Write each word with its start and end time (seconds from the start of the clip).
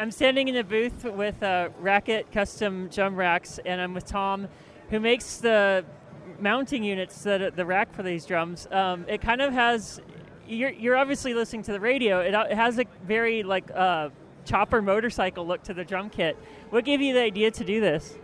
I'm 0.00 0.10
standing 0.10 0.48
in 0.48 0.54
the 0.54 0.64
booth 0.64 1.04
with 1.04 1.42
uh, 1.42 1.68
Racket 1.78 2.32
Custom 2.32 2.88
Drum 2.88 3.14
Racks, 3.14 3.60
and 3.66 3.82
I'm 3.82 3.92
with 3.92 4.06
Tom, 4.06 4.48
who 4.88 4.98
makes 4.98 5.36
the 5.36 5.84
mounting 6.38 6.82
units, 6.82 7.22
the, 7.22 7.52
the 7.54 7.66
rack 7.66 7.92
for 7.92 8.02
these 8.02 8.24
drums. 8.24 8.66
Um, 8.70 9.04
it 9.08 9.20
kind 9.20 9.42
of 9.42 9.52
has, 9.52 10.00
you're, 10.48 10.70
you're 10.70 10.96
obviously 10.96 11.34
listening 11.34 11.64
to 11.64 11.72
the 11.72 11.80
radio, 11.80 12.20
it, 12.20 12.32
it 12.32 12.56
has 12.56 12.78
a 12.78 12.86
very 13.06 13.42
like 13.42 13.70
uh, 13.74 14.08
chopper 14.46 14.80
motorcycle 14.80 15.46
look 15.46 15.62
to 15.64 15.74
the 15.74 15.84
drum 15.84 16.08
kit. 16.08 16.38
What 16.70 16.86
gave 16.86 17.02
you 17.02 17.12
the 17.12 17.20
idea 17.20 17.50
to 17.50 17.62
do 17.62 17.82
this? 17.82 18.16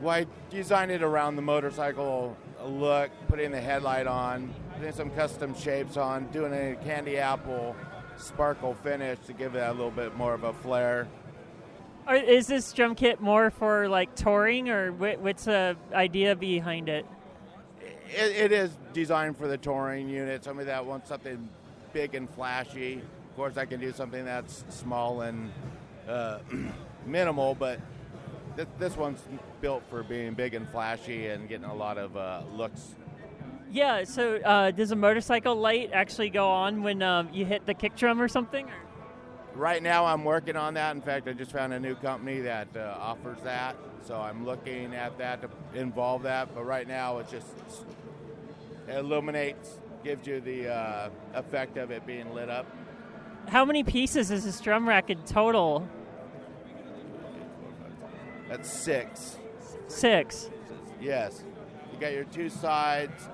Well, 0.00 0.14
I 0.14 0.26
designed 0.48 0.90
it 0.90 1.02
around 1.02 1.36
the 1.36 1.42
motorcycle 1.42 2.34
look, 2.64 3.10
putting 3.28 3.50
the 3.50 3.60
headlight 3.60 4.06
on, 4.06 4.54
putting 4.78 4.94
some 4.94 5.10
custom 5.10 5.54
shapes 5.54 5.98
on, 5.98 6.28
doing 6.28 6.54
a 6.54 6.76
candy 6.76 7.18
apple 7.18 7.76
sparkle 8.18 8.74
finish 8.74 9.18
to 9.26 9.32
give 9.32 9.54
it 9.54 9.60
a 9.62 9.72
little 9.72 9.90
bit 9.90 10.16
more 10.16 10.34
of 10.34 10.44
a 10.44 10.52
flair. 10.52 11.08
Is 12.08 12.46
this 12.46 12.72
drum 12.72 12.94
kit 12.94 13.20
more 13.20 13.50
for 13.50 13.88
like 13.88 14.14
touring, 14.14 14.68
or 14.68 14.92
what's 14.92 15.46
the 15.46 15.76
idea 15.92 16.36
behind 16.36 16.88
it? 16.88 17.04
it? 18.08 18.36
It 18.36 18.52
is 18.52 18.70
designed 18.92 19.36
for 19.36 19.48
the 19.48 19.58
touring 19.58 20.08
unit. 20.08 20.44
Somebody 20.44 20.66
that 20.66 20.86
wants 20.86 21.08
something 21.08 21.48
big 21.92 22.14
and 22.14 22.30
flashy. 22.30 22.94
Of 23.30 23.36
course, 23.36 23.56
I 23.56 23.64
can 23.66 23.80
do 23.80 23.92
something 23.92 24.24
that's 24.24 24.64
small 24.68 25.22
and 25.22 25.50
uh, 26.08 26.38
minimal, 27.06 27.56
but 27.56 27.80
th- 28.54 28.68
this 28.78 28.96
one's 28.96 29.20
built 29.60 29.82
for 29.90 30.02
being 30.04 30.34
big 30.34 30.54
and 30.54 30.68
flashy 30.68 31.26
and 31.26 31.48
getting 31.48 31.66
a 31.66 31.74
lot 31.74 31.98
of 31.98 32.16
uh, 32.16 32.42
looks 32.54 32.94
yeah, 33.70 34.04
so 34.04 34.36
uh, 34.36 34.70
does 34.70 34.92
a 34.92 34.96
motorcycle 34.96 35.56
light 35.56 35.90
actually 35.92 36.30
go 36.30 36.48
on 36.48 36.82
when 36.82 37.02
um, 37.02 37.28
you 37.32 37.44
hit 37.44 37.66
the 37.66 37.74
kick 37.74 37.96
drum 37.96 38.20
or 38.20 38.28
something? 38.28 38.68
Right 39.54 39.82
now, 39.82 40.04
I'm 40.04 40.24
working 40.24 40.56
on 40.56 40.74
that. 40.74 40.94
In 40.94 41.00
fact, 41.00 41.26
I 41.28 41.32
just 41.32 41.50
found 41.50 41.72
a 41.72 41.80
new 41.80 41.94
company 41.94 42.40
that 42.40 42.68
uh, 42.76 42.94
offers 42.98 43.38
that, 43.42 43.76
so 44.04 44.16
I'm 44.16 44.44
looking 44.44 44.94
at 44.94 45.16
that 45.18 45.40
to 45.42 45.48
involve 45.78 46.22
that. 46.24 46.54
But 46.54 46.64
right 46.64 46.86
now, 46.86 47.18
it 47.18 47.30
just 47.30 47.46
it 48.86 48.96
illuminates, 48.96 49.80
gives 50.04 50.26
you 50.26 50.40
the 50.40 50.68
uh, 50.68 51.08
effect 51.34 51.78
of 51.78 51.90
it 51.90 52.06
being 52.06 52.34
lit 52.34 52.50
up. 52.50 52.66
How 53.48 53.64
many 53.64 53.82
pieces 53.82 54.30
is 54.30 54.44
this 54.44 54.60
drum 54.60 54.88
rack 54.88 55.08
in 55.08 55.22
total? 55.22 55.88
That's 58.48 58.70
six. 58.70 59.38
Six. 59.88 60.50
Yes. 61.00 61.42
You 61.92 61.98
got 61.98 62.12
your 62.12 62.24
two 62.24 62.48
sides, 62.48 63.28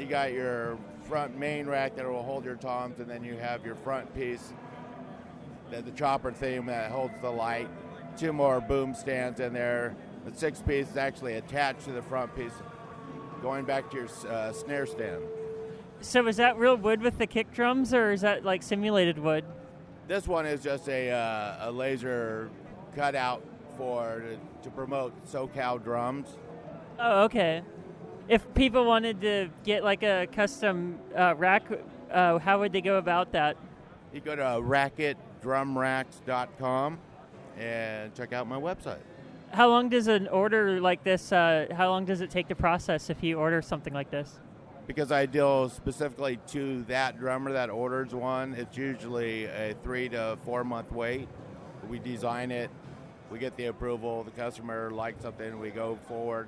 you 0.00 0.06
got 0.06 0.32
your 0.32 0.78
front 1.02 1.38
main 1.38 1.66
rack 1.66 1.94
that 1.96 2.08
will 2.08 2.22
hold 2.22 2.44
your 2.44 2.56
toms, 2.56 2.98
and 3.00 3.08
then 3.08 3.22
you 3.22 3.36
have 3.36 3.64
your 3.64 3.74
front 3.74 4.12
piece, 4.14 4.52
the, 5.70 5.82
the 5.82 5.90
chopper 5.90 6.32
theme 6.32 6.66
that 6.66 6.90
holds 6.90 7.14
the 7.20 7.30
light. 7.30 7.68
Two 8.16 8.32
more 8.32 8.60
boom 8.60 8.94
stands 8.94 9.40
in 9.40 9.52
there. 9.52 9.94
The 10.24 10.34
six 10.36 10.62
piece 10.62 10.90
is 10.90 10.96
actually 10.96 11.34
attached 11.34 11.84
to 11.84 11.92
the 11.92 12.02
front 12.02 12.34
piece, 12.34 12.52
going 13.42 13.64
back 13.64 13.90
to 13.90 13.96
your 13.96 14.08
uh, 14.28 14.52
snare 14.52 14.86
stand. 14.86 15.22
So 16.00 16.26
is 16.26 16.38
that 16.38 16.56
real 16.56 16.76
wood 16.76 17.02
with 17.02 17.18
the 17.18 17.26
kick 17.26 17.52
drums, 17.52 17.92
or 17.92 18.12
is 18.12 18.22
that 18.22 18.44
like 18.44 18.62
simulated 18.62 19.18
wood? 19.18 19.44
This 20.08 20.26
one 20.26 20.46
is 20.46 20.62
just 20.62 20.88
a, 20.88 21.10
uh, 21.10 21.68
a 21.68 21.70
laser 21.70 22.50
cutout 22.96 23.44
for 23.76 24.20
to, 24.20 24.38
to 24.62 24.70
promote 24.70 25.14
SoCal 25.26 25.82
drums. 25.82 26.26
Oh, 26.98 27.24
okay 27.24 27.62
if 28.30 28.42
people 28.54 28.86
wanted 28.86 29.20
to 29.20 29.50
get 29.64 29.82
like 29.82 30.04
a 30.04 30.28
custom 30.32 31.00
uh, 31.16 31.34
rack, 31.36 31.64
uh, 32.12 32.38
how 32.38 32.60
would 32.60 32.72
they 32.72 32.80
go 32.80 32.96
about 32.96 33.32
that? 33.32 33.56
You 34.14 34.20
go 34.20 34.36
to 34.36 34.42
racketdrumracks.com 34.42 36.98
and 37.58 38.14
check 38.14 38.32
out 38.32 38.46
my 38.46 38.58
website. 38.58 39.00
How 39.50 39.68
long 39.68 39.88
does 39.88 40.06
an 40.06 40.28
order 40.28 40.80
like 40.80 41.02
this? 41.02 41.32
Uh, 41.32 41.66
how 41.76 41.90
long 41.90 42.04
does 42.04 42.20
it 42.20 42.30
take 42.30 42.46
to 42.48 42.54
process 42.54 43.10
if 43.10 43.24
you 43.24 43.36
order 43.36 43.60
something 43.60 43.92
like 43.92 44.12
this? 44.12 44.38
Because 44.86 45.10
I 45.10 45.26
deal 45.26 45.68
specifically 45.68 46.38
to 46.48 46.84
that 46.84 47.18
drummer 47.18 47.52
that 47.52 47.68
orders 47.68 48.14
one, 48.14 48.54
it's 48.54 48.78
usually 48.78 49.46
a 49.46 49.74
three 49.82 50.08
to 50.10 50.38
four 50.44 50.62
month 50.62 50.92
wait. 50.92 51.26
We 51.88 51.98
design 51.98 52.52
it, 52.52 52.70
we 53.28 53.40
get 53.40 53.56
the 53.56 53.64
approval, 53.66 54.22
the 54.22 54.30
customer 54.30 54.92
likes 54.92 55.22
something, 55.22 55.58
we 55.58 55.70
go 55.70 55.98
forward, 56.06 56.46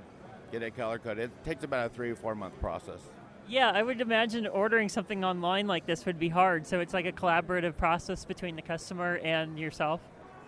get 0.52 0.62
it 0.62 0.76
color 0.76 0.98
coded. 0.98 1.24
It 1.24 1.44
takes 1.44 1.64
about 1.64 1.86
a 1.86 1.88
three 1.88 2.10
or 2.10 2.14
four 2.14 2.34
month 2.34 2.60
process. 2.60 3.00
Yeah, 3.48 3.70
I 3.70 3.82
would 3.82 4.00
imagine 4.00 4.46
ordering 4.46 4.88
something 4.88 5.24
online 5.24 5.66
like 5.66 5.86
this 5.86 6.06
would 6.06 6.18
be 6.18 6.28
hard. 6.28 6.66
So 6.66 6.80
it's 6.80 6.94
like 6.94 7.06
a 7.06 7.12
collaborative 7.12 7.76
process 7.76 8.24
between 8.24 8.54
the 8.54 8.62
customer 8.62 9.16
and 9.24 9.58
yourself. 9.58 10.00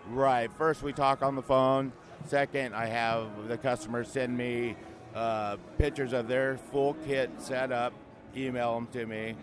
Right. 0.09 0.51
First, 0.53 0.83
we 0.83 0.93
talk 0.93 1.21
on 1.21 1.35
the 1.35 1.41
phone. 1.41 1.91
Second, 2.27 2.73
I 2.73 2.85
have 2.85 3.47
the 3.47 3.57
customer 3.57 4.03
send 4.03 4.37
me 4.37 4.77
uh, 5.13 5.57
pictures 5.77 6.13
of 6.13 6.27
their 6.27 6.57
full 6.71 6.93
kit 7.05 7.29
set 7.37 7.71
up, 7.71 7.93
email 8.37 8.75
them 8.75 8.87
to 8.93 9.05
me, 9.05 9.35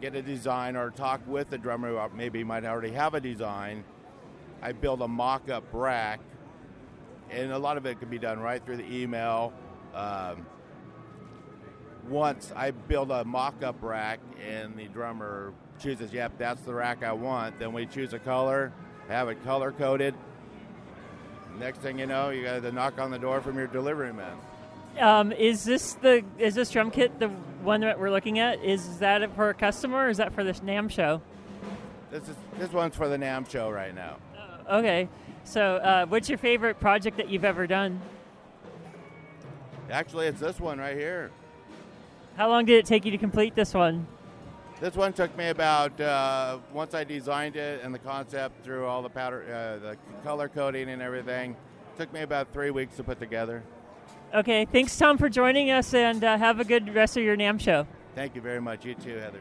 get 0.00 0.14
a 0.14 0.22
design, 0.22 0.76
or 0.76 0.90
talk 0.90 1.20
with 1.26 1.48
the 1.50 1.58
drummer 1.58 1.88
who 1.90 2.16
maybe 2.16 2.44
might 2.44 2.64
already 2.64 2.92
have 2.92 3.14
a 3.14 3.20
design. 3.20 3.84
I 4.60 4.72
build 4.72 5.02
a 5.02 5.08
mock 5.08 5.48
up 5.48 5.64
rack, 5.72 6.20
and 7.30 7.52
a 7.52 7.58
lot 7.58 7.76
of 7.76 7.86
it 7.86 7.98
can 7.98 8.08
be 8.08 8.18
done 8.18 8.38
right 8.40 8.64
through 8.64 8.76
the 8.76 8.94
email 8.94 9.52
um, 9.94 10.46
once 12.08 12.52
I 12.54 12.70
build 12.70 13.10
a 13.10 13.24
mock-up 13.24 13.76
rack 13.80 14.20
and 14.46 14.76
the 14.76 14.86
drummer 14.88 15.52
chooses, 15.80 16.12
yep, 16.12 16.32
that's 16.38 16.62
the 16.62 16.74
rack 16.74 17.02
I 17.02 17.12
want, 17.12 17.58
then 17.58 17.72
we 17.72 17.86
choose 17.86 18.12
a 18.12 18.18
color, 18.18 18.72
have 19.08 19.28
it 19.28 19.42
color 19.44 19.72
coded. 19.72 20.14
Next 21.58 21.78
thing 21.78 21.98
you 21.98 22.06
know, 22.06 22.30
you 22.30 22.42
got 22.42 22.62
to 22.62 22.72
knock 22.72 22.98
on 22.98 23.10
the 23.10 23.18
door 23.18 23.40
from 23.40 23.56
your 23.56 23.66
delivery 23.66 24.12
man. 24.12 24.36
Um, 24.98 25.32
is 25.32 25.64
this 25.64 25.94
the 25.94 26.22
is 26.38 26.54
this 26.54 26.70
drum 26.70 26.90
kit 26.90 27.18
the 27.18 27.28
one 27.28 27.80
that 27.80 27.98
we're 27.98 28.10
looking 28.10 28.38
at? 28.38 28.62
Is 28.62 28.98
that 28.98 29.34
for 29.34 29.48
a 29.48 29.54
customer 29.54 30.06
or 30.06 30.08
is 30.10 30.18
that 30.18 30.34
for 30.34 30.44
this 30.44 30.60
NAMM 30.60 30.90
show? 30.90 31.22
This 32.10 32.28
is 32.28 32.36
this 32.58 32.72
one's 32.72 32.94
for 32.94 33.08
the 33.08 33.16
NAMM 33.16 33.50
show 33.50 33.70
right 33.70 33.94
now. 33.94 34.18
Uh, 34.36 34.78
okay, 34.78 35.08
so 35.44 35.76
uh, 35.76 36.06
what's 36.06 36.28
your 36.28 36.38
favorite 36.38 36.78
project 36.78 37.16
that 37.16 37.30
you've 37.30 37.44
ever 37.44 37.66
done? 37.66 38.00
Actually, 39.90 40.26
it's 40.26 40.40
this 40.40 40.60
one 40.60 40.78
right 40.78 40.96
here. 40.96 41.30
How 42.36 42.48
long 42.48 42.64
did 42.64 42.78
it 42.78 42.86
take 42.86 43.04
you 43.04 43.10
to 43.10 43.18
complete 43.18 43.54
this 43.54 43.74
one? 43.74 44.06
This 44.80 44.96
one 44.96 45.12
took 45.12 45.36
me 45.36 45.48
about 45.48 46.00
uh, 46.00 46.58
once 46.72 46.94
I 46.94 47.04
designed 47.04 47.56
it 47.56 47.84
and 47.84 47.94
the 47.94 47.98
concept 48.00 48.64
through 48.64 48.86
all 48.86 49.02
the 49.02 49.08
powder, 49.08 49.44
uh, 49.44 49.90
the 49.90 49.96
color 50.24 50.48
coding 50.48 50.88
and 50.88 51.00
everything. 51.00 51.56
Took 51.98 52.12
me 52.12 52.22
about 52.22 52.52
three 52.52 52.70
weeks 52.70 52.96
to 52.96 53.04
put 53.04 53.20
together. 53.20 53.62
Okay, 54.34 54.64
thanks 54.64 54.96
Tom 54.96 55.18
for 55.18 55.28
joining 55.28 55.70
us, 55.70 55.92
and 55.92 56.24
uh, 56.24 56.38
have 56.38 56.58
a 56.58 56.64
good 56.64 56.94
rest 56.94 57.18
of 57.18 57.22
your 57.22 57.36
NAMM 57.36 57.60
show. 57.60 57.86
Thank 58.14 58.34
you 58.34 58.40
very 58.40 58.60
much. 58.60 58.84
You 58.84 58.94
too, 58.94 59.18
Heather. 59.18 59.40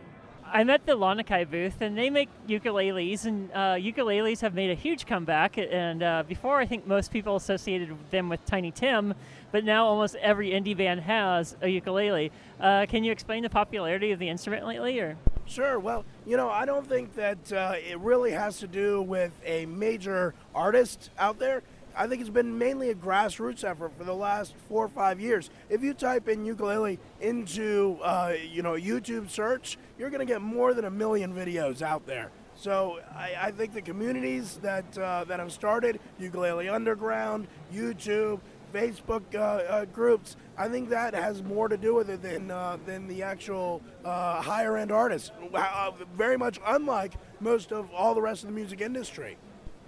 I'm 0.53 0.69
at 0.69 0.85
the 0.85 0.97
Lanikai 0.97 1.49
booth, 1.49 1.79
and 1.79 1.97
they 1.97 2.09
make 2.09 2.27
ukuleles, 2.47 3.25
and 3.25 3.49
uh, 3.53 3.75
ukuleles 3.77 4.41
have 4.41 4.53
made 4.53 4.69
a 4.69 4.75
huge 4.75 5.05
comeback. 5.05 5.57
And 5.57 6.03
uh, 6.03 6.23
before, 6.27 6.59
I 6.59 6.65
think 6.65 6.85
most 6.85 7.09
people 7.11 7.37
associated 7.37 7.95
them 8.09 8.27
with 8.27 8.43
Tiny 8.45 8.71
Tim, 8.71 9.13
but 9.53 9.63
now 9.63 9.85
almost 9.85 10.15
every 10.15 10.49
indie 10.49 10.75
band 10.75 11.01
has 11.01 11.55
a 11.61 11.69
ukulele. 11.69 12.33
Uh, 12.59 12.85
can 12.89 13.05
you 13.05 13.13
explain 13.13 13.43
the 13.43 13.49
popularity 13.49 14.11
of 14.11 14.19
the 14.19 14.27
instrument 14.27 14.65
lately, 14.65 14.99
or? 14.99 15.15
Sure. 15.45 15.79
Well, 15.79 16.03
you 16.27 16.35
know, 16.35 16.49
I 16.49 16.65
don't 16.65 16.87
think 16.87 17.15
that 17.15 17.51
uh, 17.53 17.75
it 17.77 17.99
really 17.99 18.31
has 18.31 18.59
to 18.59 18.67
do 18.67 19.01
with 19.01 19.31
a 19.45 19.65
major 19.67 20.33
artist 20.53 21.11
out 21.17 21.39
there. 21.39 21.63
I 22.01 22.07
think 22.07 22.19
it's 22.19 22.31
been 22.31 22.57
mainly 22.57 22.89
a 22.89 22.95
grassroots 22.95 23.63
effort 23.63 23.91
for 23.95 24.03
the 24.03 24.15
last 24.15 24.55
four 24.67 24.83
or 24.83 24.89
five 24.89 25.19
years. 25.19 25.51
If 25.69 25.83
you 25.83 25.93
type 25.93 26.27
in 26.27 26.43
ukulele 26.45 26.97
into 27.19 27.99
uh, 28.01 28.33
you 28.51 28.63
know 28.63 28.73
YouTube 28.73 29.29
search, 29.29 29.77
you're 29.99 30.09
going 30.09 30.25
to 30.25 30.25
get 30.25 30.41
more 30.41 30.73
than 30.73 30.85
a 30.85 30.89
million 30.89 31.31
videos 31.31 31.83
out 31.83 32.07
there. 32.07 32.31
So 32.55 33.01
I, 33.15 33.35
I 33.39 33.51
think 33.51 33.75
the 33.75 33.83
communities 33.83 34.57
that 34.63 34.97
uh, 34.97 35.25
that 35.25 35.39
have 35.39 35.51
started 35.51 35.99
ukulele 36.17 36.69
underground, 36.69 37.47
YouTube, 37.71 38.39
Facebook 38.73 39.21
uh, 39.35 39.37
uh, 39.37 39.85
groups, 39.85 40.37
I 40.57 40.69
think 40.69 40.89
that 40.89 41.13
has 41.13 41.43
more 41.43 41.67
to 41.67 41.77
do 41.77 41.93
with 41.93 42.09
it 42.09 42.23
than 42.23 42.49
uh, 42.49 42.79
than 42.83 43.07
the 43.07 43.21
actual 43.21 43.83
uh, 44.03 44.41
higher 44.41 44.75
end 44.75 44.91
artists. 44.91 45.29
Uh, 45.53 45.91
very 46.17 46.35
much 46.35 46.59
unlike 46.65 47.13
most 47.39 47.71
of 47.71 47.91
all 47.91 48.15
the 48.15 48.23
rest 48.23 48.41
of 48.41 48.49
the 48.49 48.55
music 48.55 48.81
industry. 48.81 49.37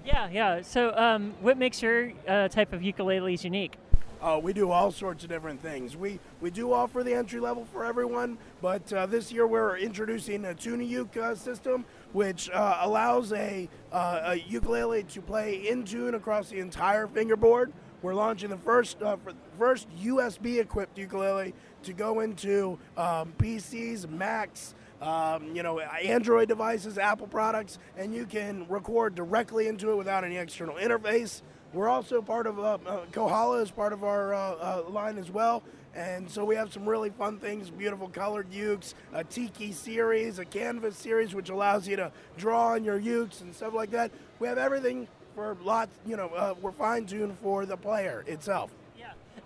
Yeah, 0.05 0.29
yeah. 0.31 0.61
So, 0.61 0.95
um, 0.95 1.33
what 1.41 1.57
makes 1.57 1.81
your 1.81 2.11
uh, 2.27 2.50
type 2.50 2.73
of 2.73 2.81
ukuleles 2.81 3.44
unique? 3.44 3.75
Uh, 4.21 4.39
we 4.41 4.53
do 4.53 4.71
all 4.71 4.89
sorts 4.89 5.23
of 5.23 5.29
different 5.29 5.61
things. 5.61 5.97
We 5.97 6.17
we 6.39 6.50
do 6.50 6.71
offer 6.71 7.03
the 7.03 7.13
entry 7.13 7.41
level 7.41 7.65
for 7.65 7.83
everyone, 7.83 8.38
but 8.61 8.91
uh, 8.94 9.05
this 9.05 9.33
year 9.33 9.45
we're 9.45 9.77
introducing 9.77 10.45
a 10.45 10.53
TunaUke 10.53 11.17
uh, 11.17 11.35
system, 11.35 11.83
which 12.13 12.50
uh, 12.51 12.77
allows 12.81 13.33
a, 13.33 13.67
uh, 13.91 14.21
a, 14.23 14.35
ukulele 14.35 15.03
to 15.03 15.21
play 15.21 15.67
in 15.67 15.83
tune 15.83 16.15
across 16.15 16.50
the 16.50 16.59
entire 16.59 17.05
fingerboard. 17.05 17.73
We're 18.01 18.13
launching 18.13 18.50
the 18.50 18.57
first 18.57 19.01
uh, 19.01 19.17
first 19.59 19.89
USB 19.97 20.59
equipped 20.59 20.97
ukulele 20.97 21.53
to 21.83 21.91
go 21.91 22.21
into 22.21 22.79
um, 22.95 23.33
PCs, 23.38 24.09
Macs, 24.09 24.73
um, 25.03 25.55
you 25.55 25.63
know, 25.63 25.79
Android 25.79 26.47
devices, 26.47 26.97
Apple 26.97 27.27
products, 27.27 27.77
and 27.97 28.13
you 28.13 28.25
can 28.25 28.65
record 28.69 29.15
directly 29.15 29.67
into 29.67 29.91
it 29.91 29.95
without 29.95 30.23
any 30.23 30.38
external 30.38 30.75
interface. 30.75 31.41
We're 31.73 31.89
also 31.89 32.21
part 32.21 32.47
of 32.47 32.59
uh, 32.59 32.77
uh, 32.85 33.05
Kohala 33.11 33.61
is 33.61 33.71
part 33.71 33.94
of 33.94 34.03
our 34.03 34.33
uh, 34.33 34.39
uh, 34.39 34.83
line 34.89 35.17
as 35.17 35.29
well. 35.29 35.63
And 35.95 36.29
so 36.29 36.44
we 36.45 36.55
have 36.55 36.73
some 36.73 36.88
really 36.88 37.09
fun 37.09 37.38
things, 37.38 37.69
beautiful 37.69 38.07
colored 38.07 38.50
ukes, 38.51 38.94
a 39.11 39.23
tiki 39.23 39.71
series, 39.71 40.39
a 40.39 40.45
canvas 40.45 40.97
series, 40.97 41.35
which 41.35 41.50
allows 41.50 41.88
you 41.88 41.95
to 41.97 42.11
draw 42.38 42.69
on 42.69 42.83
your 42.83 43.00
ukes 43.00 43.41
and 43.41 43.53
stuff 43.53 43.73
like 43.73 43.91
that. 43.91 44.11
We 44.39 44.47
have 44.47 44.57
everything 44.57 45.07
for 45.35 45.57
lots, 45.63 45.94
you 46.05 46.15
know, 46.15 46.29
uh, 46.29 46.55
we're 46.61 46.71
fine 46.71 47.05
tuned 47.05 47.38
for 47.39 47.65
the 47.65 47.77
player 47.77 48.23
itself. 48.27 48.71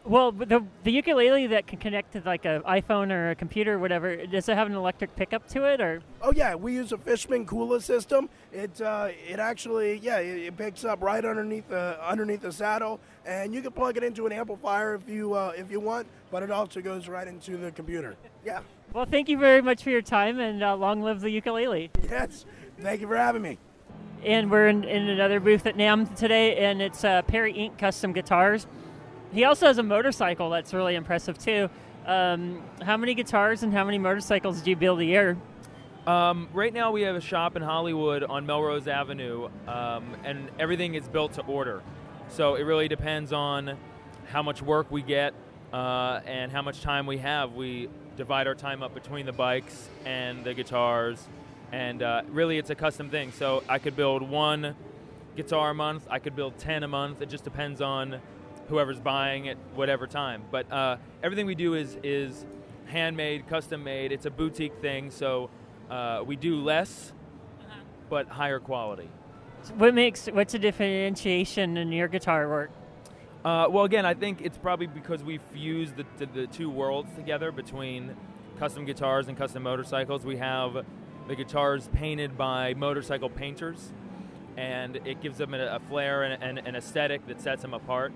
Well, 0.07 0.31
the 0.31 0.63
the 0.85 0.91
ukulele 0.91 1.47
that 1.47 1.67
can 1.67 1.79
connect 1.79 2.13
to 2.13 2.21
like 2.25 2.45
an 2.45 2.61
iPhone 2.61 3.11
or 3.11 3.31
a 3.31 3.35
computer 3.35 3.73
or 3.73 3.79
whatever, 3.79 4.25
does 4.25 4.47
it 4.47 4.55
have 4.55 4.67
an 4.67 4.73
electric 4.73 5.13
pickup 5.17 5.49
to 5.49 5.65
it, 5.65 5.81
or? 5.81 6.01
Oh 6.21 6.31
yeah, 6.33 6.55
we 6.55 6.73
use 6.73 6.93
a 6.93 6.97
Fishman 6.97 7.45
Kula 7.45 7.81
system. 7.81 8.29
It 8.53 8.79
uh, 8.79 9.09
it 9.27 9.39
actually 9.39 9.97
yeah 9.97 10.19
it, 10.19 10.45
it, 10.45 10.57
picks 10.57 10.85
up 10.85 11.03
right 11.03 11.23
underneath 11.23 11.67
the 11.67 11.97
underneath 12.01 12.41
the 12.41 12.53
saddle, 12.53 13.01
and 13.25 13.53
you 13.53 13.61
can 13.61 13.73
plug 13.73 13.97
it 13.97 14.03
into 14.03 14.25
an 14.25 14.31
amplifier 14.31 14.95
if 14.95 15.09
you 15.09 15.33
uh, 15.33 15.51
if 15.57 15.69
you 15.69 15.81
want, 15.81 16.07
but 16.31 16.41
it 16.41 16.51
also 16.51 16.79
goes 16.79 17.09
right 17.09 17.27
into 17.27 17.57
the 17.57 17.71
computer. 17.73 18.15
Yeah. 18.45 18.61
Well, 18.93 19.05
thank 19.05 19.27
you 19.27 19.37
very 19.37 19.61
much 19.61 19.83
for 19.83 19.89
your 19.89 20.01
time, 20.01 20.39
and 20.39 20.63
uh, 20.63 20.77
long 20.77 21.01
live 21.01 21.19
the 21.19 21.31
ukulele. 21.31 21.91
Yes, 22.09 22.45
thank 22.79 23.01
you 23.01 23.07
for 23.07 23.17
having 23.17 23.41
me. 23.41 23.57
And 24.23 24.49
we're 24.49 24.69
in, 24.69 24.85
in 24.85 25.09
another 25.09 25.41
booth 25.41 25.65
at 25.65 25.75
NAMM 25.75 26.15
today, 26.15 26.55
and 26.57 26.81
it's 26.81 27.03
uh, 27.03 27.21
Perri 27.23 27.51
Ink. 27.51 27.77
Custom 27.77 28.13
Guitars. 28.13 28.65
He 29.31 29.43
also 29.43 29.67
has 29.67 29.77
a 29.77 29.83
motorcycle 29.83 30.49
that's 30.49 30.73
really 30.73 30.95
impressive 30.95 31.37
too. 31.37 31.69
Um, 32.05 32.63
how 32.81 32.95
many 32.95 33.13
guitars 33.13 33.63
and 33.63 33.73
how 33.73 33.83
many 33.83 33.97
motorcycles 33.97 34.61
do 34.61 34.69
you 34.69 34.75
build 34.75 34.99
a 34.99 35.05
year? 35.05 35.37
Um, 36.05 36.47
right 36.53 36.73
now, 36.73 36.91
we 36.91 37.01
have 37.01 37.17
a 37.17 37.21
shop 37.21 37.57
in 37.57 37.61
Hollywood 37.61 38.23
on 38.23 38.45
Melrose 38.45 38.87
Avenue, 38.87 39.49
um, 39.67 40.15
and 40.23 40.49
everything 40.57 40.95
is 40.95 41.05
built 41.09 41.33
to 41.33 41.41
order. 41.41 41.81
So 42.29 42.55
it 42.55 42.63
really 42.63 42.87
depends 42.87 43.33
on 43.33 43.77
how 44.31 44.41
much 44.41 44.61
work 44.61 44.89
we 44.89 45.01
get 45.01 45.33
uh, 45.73 46.21
and 46.25 46.49
how 46.49 46.61
much 46.61 46.79
time 46.79 47.07
we 47.07 47.17
have. 47.17 47.53
We 47.53 47.89
divide 48.15 48.47
our 48.47 48.55
time 48.55 48.81
up 48.81 48.93
between 48.93 49.25
the 49.25 49.33
bikes 49.33 49.89
and 50.05 50.45
the 50.45 50.53
guitars, 50.53 51.27
and 51.73 52.01
uh, 52.01 52.21
really, 52.29 52.57
it's 52.57 52.69
a 52.69 52.75
custom 52.75 53.09
thing. 53.09 53.33
So 53.33 53.61
I 53.67 53.77
could 53.77 53.97
build 53.97 54.21
one 54.21 54.75
guitar 55.35 55.71
a 55.71 55.73
month. 55.73 56.07
I 56.09 56.19
could 56.19 56.37
build 56.37 56.57
ten 56.57 56.83
a 56.83 56.87
month. 56.87 57.21
It 57.21 57.29
just 57.29 57.43
depends 57.43 57.81
on 57.81 58.21
whoever's 58.69 58.99
buying 58.99 59.49
at 59.49 59.57
whatever 59.75 60.07
time. 60.07 60.43
But 60.51 60.71
uh, 60.71 60.97
everything 61.23 61.45
we 61.45 61.55
do 61.55 61.73
is 61.73 61.97
is 62.03 62.45
handmade, 62.85 63.47
custom 63.47 63.83
made. 63.83 64.11
It's 64.11 64.25
a 64.25 64.31
boutique 64.31 64.79
thing, 64.81 65.11
so 65.11 65.49
uh, 65.89 66.23
we 66.25 66.35
do 66.35 66.61
less, 66.61 67.13
uh-huh. 67.61 67.79
but 68.09 68.27
higher 68.27 68.59
quality. 68.59 69.09
What 69.75 69.93
makes 69.93 70.27
what's 70.27 70.53
the 70.53 70.59
differentiation 70.59 71.77
in 71.77 71.91
your 71.91 72.07
guitar 72.07 72.47
work? 72.47 72.71
Uh, 73.43 73.67
well, 73.69 73.85
again, 73.85 74.05
I 74.05 74.13
think 74.13 74.41
it's 74.41 74.57
probably 74.57 74.87
because 74.87 75.23
we 75.23 75.37
fuse 75.37 75.91
the, 75.93 76.05
the, 76.17 76.25
the, 76.25 76.47
two 76.47 76.69
worlds 76.69 77.13
together 77.15 77.51
between 77.51 78.15
custom 78.59 78.83
guitars 78.83 79.27
and 79.29 79.37
custom 79.37 79.63
motorcycles. 79.63 80.25
We 80.25 80.37
have 80.37 80.85
the 81.27 81.35
guitars 81.35 81.87
painted 81.93 82.37
by 82.37 82.73
motorcycle 82.73 83.29
painters, 83.29 83.93
and 84.57 84.97
it 85.05 85.21
gives 85.21 85.37
them 85.37 85.53
a, 85.53 85.75
a 85.75 85.79
flair 85.79 86.23
and 86.23 86.43
an, 86.43 86.65
an 86.65 86.75
aesthetic 86.75 87.25
that 87.27 87.39
sets 87.39 87.61
them 87.61 87.73
apart 87.73 88.11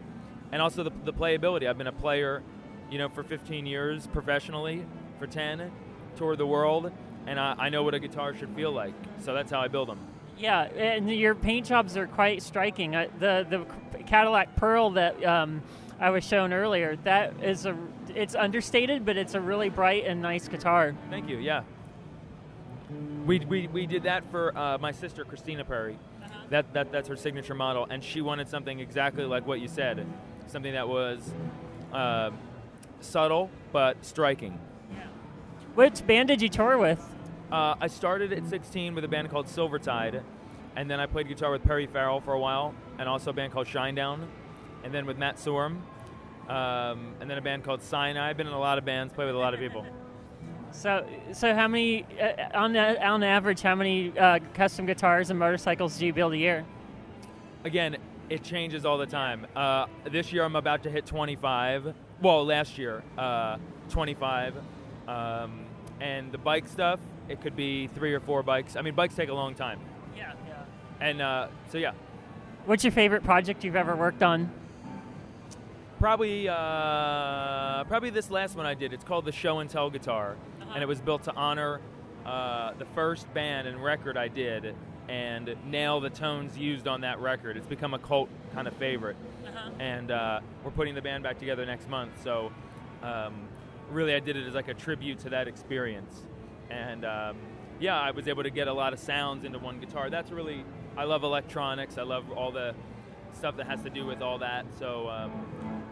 and 0.51 0.61
also 0.61 0.83
the, 0.83 0.91
the 1.05 1.13
playability. 1.13 1.67
I've 1.67 1.77
been 1.77 1.87
a 1.87 1.91
player, 1.91 2.43
you 2.89 2.97
know, 2.97 3.09
for 3.09 3.23
15 3.23 3.65
years 3.65 4.07
professionally, 4.07 4.85
for 5.19 5.27
10, 5.27 5.71
toured 6.15 6.37
the 6.37 6.47
world, 6.47 6.91
and 7.27 7.39
I, 7.39 7.55
I 7.57 7.69
know 7.69 7.83
what 7.83 7.93
a 7.93 7.99
guitar 7.99 8.35
should 8.35 8.49
feel 8.55 8.71
like. 8.71 8.93
So 9.23 9.33
that's 9.33 9.51
how 9.51 9.61
I 9.61 9.67
build 9.67 9.89
them. 9.89 9.99
Yeah, 10.37 10.63
and 10.63 11.09
your 11.09 11.35
paint 11.35 11.67
jobs 11.67 11.95
are 11.97 12.07
quite 12.07 12.41
striking. 12.41 12.95
Uh, 12.95 13.07
the 13.19 13.45
the 13.47 13.99
Cadillac 14.05 14.55
Pearl 14.55 14.89
that 14.91 15.23
um, 15.23 15.61
I 15.99 16.09
was 16.09 16.23
shown 16.23 16.51
earlier, 16.51 16.95
that 17.03 17.33
is 17.43 17.65
a 17.67 17.77
it's 18.15 18.33
understated, 18.33 19.05
but 19.05 19.17
it's 19.17 19.35
a 19.35 19.41
really 19.41 19.69
bright 19.69 20.05
and 20.05 20.21
nice 20.21 20.47
guitar. 20.47 20.95
Thank 21.09 21.29
you. 21.29 21.37
Yeah. 21.37 21.63
We, 23.25 23.39
we, 23.39 23.67
we 23.67 23.85
did 23.85 24.03
that 24.03 24.29
for 24.31 24.57
uh, 24.57 24.77
my 24.79 24.91
sister 24.91 25.23
Christina 25.23 25.63
Perri. 25.63 25.93
Uh-huh. 25.93 26.39
That, 26.49 26.73
that 26.73 26.91
that's 26.91 27.07
her 27.07 27.15
signature 27.15 27.53
model, 27.53 27.87
and 27.89 28.03
she 28.03 28.21
wanted 28.21 28.49
something 28.49 28.79
exactly 28.79 29.23
like 29.23 29.45
what 29.47 29.61
you 29.61 29.67
said 29.67 30.05
something 30.51 30.73
that 30.73 30.87
was 30.87 31.33
uh, 31.93 32.31
subtle 32.99 33.49
but 33.71 34.03
striking. 34.05 34.59
Yeah. 34.91 35.07
Which 35.75 36.05
band 36.05 36.27
did 36.27 36.41
you 36.41 36.49
tour 36.49 36.77
with? 36.77 36.99
Uh, 37.51 37.75
I 37.79 37.87
started 37.87 38.31
at 38.33 38.45
16 38.47 38.95
with 38.95 39.03
a 39.03 39.07
band 39.07 39.29
called 39.29 39.47
Silvertide, 39.47 40.23
and 40.75 40.89
then 40.89 40.99
I 40.99 41.05
played 41.05 41.27
guitar 41.27 41.51
with 41.51 41.63
Perry 41.63 41.87
Farrell 41.87 42.21
for 42.21 42.33
a 42.33 42.39
while, 42.39 42.73
and 42.97 43.09
also 43.09 43.31
a 43.31 43.33
band 43.33 43.51
called 43.51 43.67
Shinedown, 43.67 44.25
and 44.83 44.93
then 44.93 45.05
with 45.05 45.17
Matt 45.17 45.37
Sorum, 45.37 45.81
um, 46.47 47.13
and 47.19 47.29
then 47.29 47.37
a 47.37 47.41
band 47.41 47.63
called 47.63 47.81
Sinai. 47.81 48.29
I've 48.29 48.37
been 48.37 48.47
in 48.47 48.53
a 48.53 48.59
lot 48.59 48.77
of 48.77 48.85
bands, 48.85 49.13
played 49.13 49.25
with 49.25 49.35
a 49.35 49.39
lot 49.39 49.53
of 49.53 49.59
people. 49.59 49.85
So, 50.73 51.05
so 51.33 51.53
how 51.53 51.67
many, 51.67 52.05
uh, 52.17 52.57
on 52.57 52.71
the, 52.71 53.05
on 53.05 53.23
average, 53.23 53.61
how 53.61 53.75
many 53.75 54.17
uh, 54.17 54.39
custom 54.53 54.85
guitars 54.85 55.29
and 55.29 55.37
motorcycles 55.37 55.97
do 55.97 56.05
you 56.05 56.13
build 56.13 56.31
a 56.31 56.37
year? 56.37 56.65
Again, 57.65 57.97
it 58.31 58.43
changes 58.43 58.85
all 58.85 58.97
the 58.97 59.05
time. 59.05 59.45
Uh, 59.57 59.87
this 60.09 60.31
year 60.31 60.45
I'm 60.45 60.55
about 60.55 60.83
to 60.83 60.89
hit 60.89 61.05
25. 61.05 61.93
Well, 62.21 62.45
last 62.45 62.77
year, 62.77 63.03
uh, 63.17 63.57
25. 63.89 64.55
Um, 65.05 65.65
and 65.99 66.31
the 66.31 66.37
bike 66.37 66.69
stuff, 66.69 67.01
it 67.27 67.41
could 67.41 67.57
be 67.57 67.87
three 67.87 68.13
or 68.13 68.21
four 68.21 68.41
bikes. 68.41 68.77
I 68.77 68.83
mean, 68.83 68.95
bikes 68.95 69.15
take 69.15 69.27
a 69.27 69.33
long 69.33 69.53
time. 69.53 69.81
Yeah, 70.15 70.31
yeah. 70.47 70.63
And 71.01 71.21
uh, 71.21 71.47
so, 71.69 71.77
yeah. 71.77 71.91
What's 72.65 72.85
your 72.85 72.93
favorite 72.93 73.23
project 73.23 73.65
you've 73.65 73.75
ever 73.75 73.97
worked 73.97 74.23
on? 74.23 74.49
Probably, 75.99 76.47
uh, 76.47 77.83
probably 77.83 78.11
this 78.11 78.31
last 78.31 78.55
one 78.55 78.65
I 78.65 78.75
did. 78.75 78.93
It's 78.93 79.03
called 79.03 79.25
the 79.25 79.33
Show 79.33 79.59
and 79.59 79.69
Tell 79.69 79.89
Guitar, 79.89 80.37
uh-huh. 80.61 80.71
and 80.73 80.81
it 80.81 80.87
was 80.87 81.01
built 81.01 81.23
to 81.23 81.33
honor 81.33 81.81
uh, 82.25 82.73
the 82.79 82.85
first 82.95 83.31
band 83.33 83.67
and 83.67 83.83
record 83.83 84.15
I 84.15 84.29
did 84.29 84.73
and 85.09 85.55
nail 85.65 85.99
the 85.99 86.09
tones 86.09 86.57
used 86.57 86.87
on 86.87 87.01
that 87.01 87.19
record. 87.19 87.57
It's 87.57 87.67
become 87.67 87.93
a 87.93 87.99
cult 87.99 88.29
kind 88.53 88.67
of 88.67 88.73
favorite. 88.75 89.17
Uh-huh. 89.45 89.71
And 89.79 90.11
uh, 90.11 90.39
we're 90.63 90.71
putting 90.71 90.95
the 90.95 91.01
band 91.01 91.23
back 91.23 91.39
together 91.39 91.65
next 91.65 91.89
month. 91.89 92.11
So, 92.23 92.51
um, 93.03 93.47
really, 93.89 94.13
I 94.13 94.19
did 94.19 94.37
it 94.37 94.47
as 94.47 94.53
like 94.53 94.67
a 94.67 94.73
tribute 94.73 95.19
to 95.19 95.29
that 95.29 95.47
experience. 95.47 96.25
And 96.69 97.03
um, 97.05 97.37
yeah, 97.79 97.99
I 97.99 98.11
was 98.11 98.27
able 98.27 98.43
to 98.43 98.49
get 98.49 98.67
a 98.67 98.73
lot 98.73 98.93
of 98.93 98.99
sounds 98.99 99.43
into 99.43 99.59
one 99.59 99.79
guitar. 99.79 100.09
That's 100.09 100.31
really, 100.31 100.63
I 100.95 101.03
love 101.03 101.23
electronics. 101.23 101.97
I 101.97 102.03
love 102.03 102.31
all 102.31 102.51
the 102.51 102.73
stuff 103.33 103.57
that 103.57 103.67
has 103.67 103.81
to 103.83 103.89
do 103.89 104.05
with 104.05 104.21
all 104.21 104.37
that. 104.39 104.65
So, 104.77 105.09
um, 105.09 105.83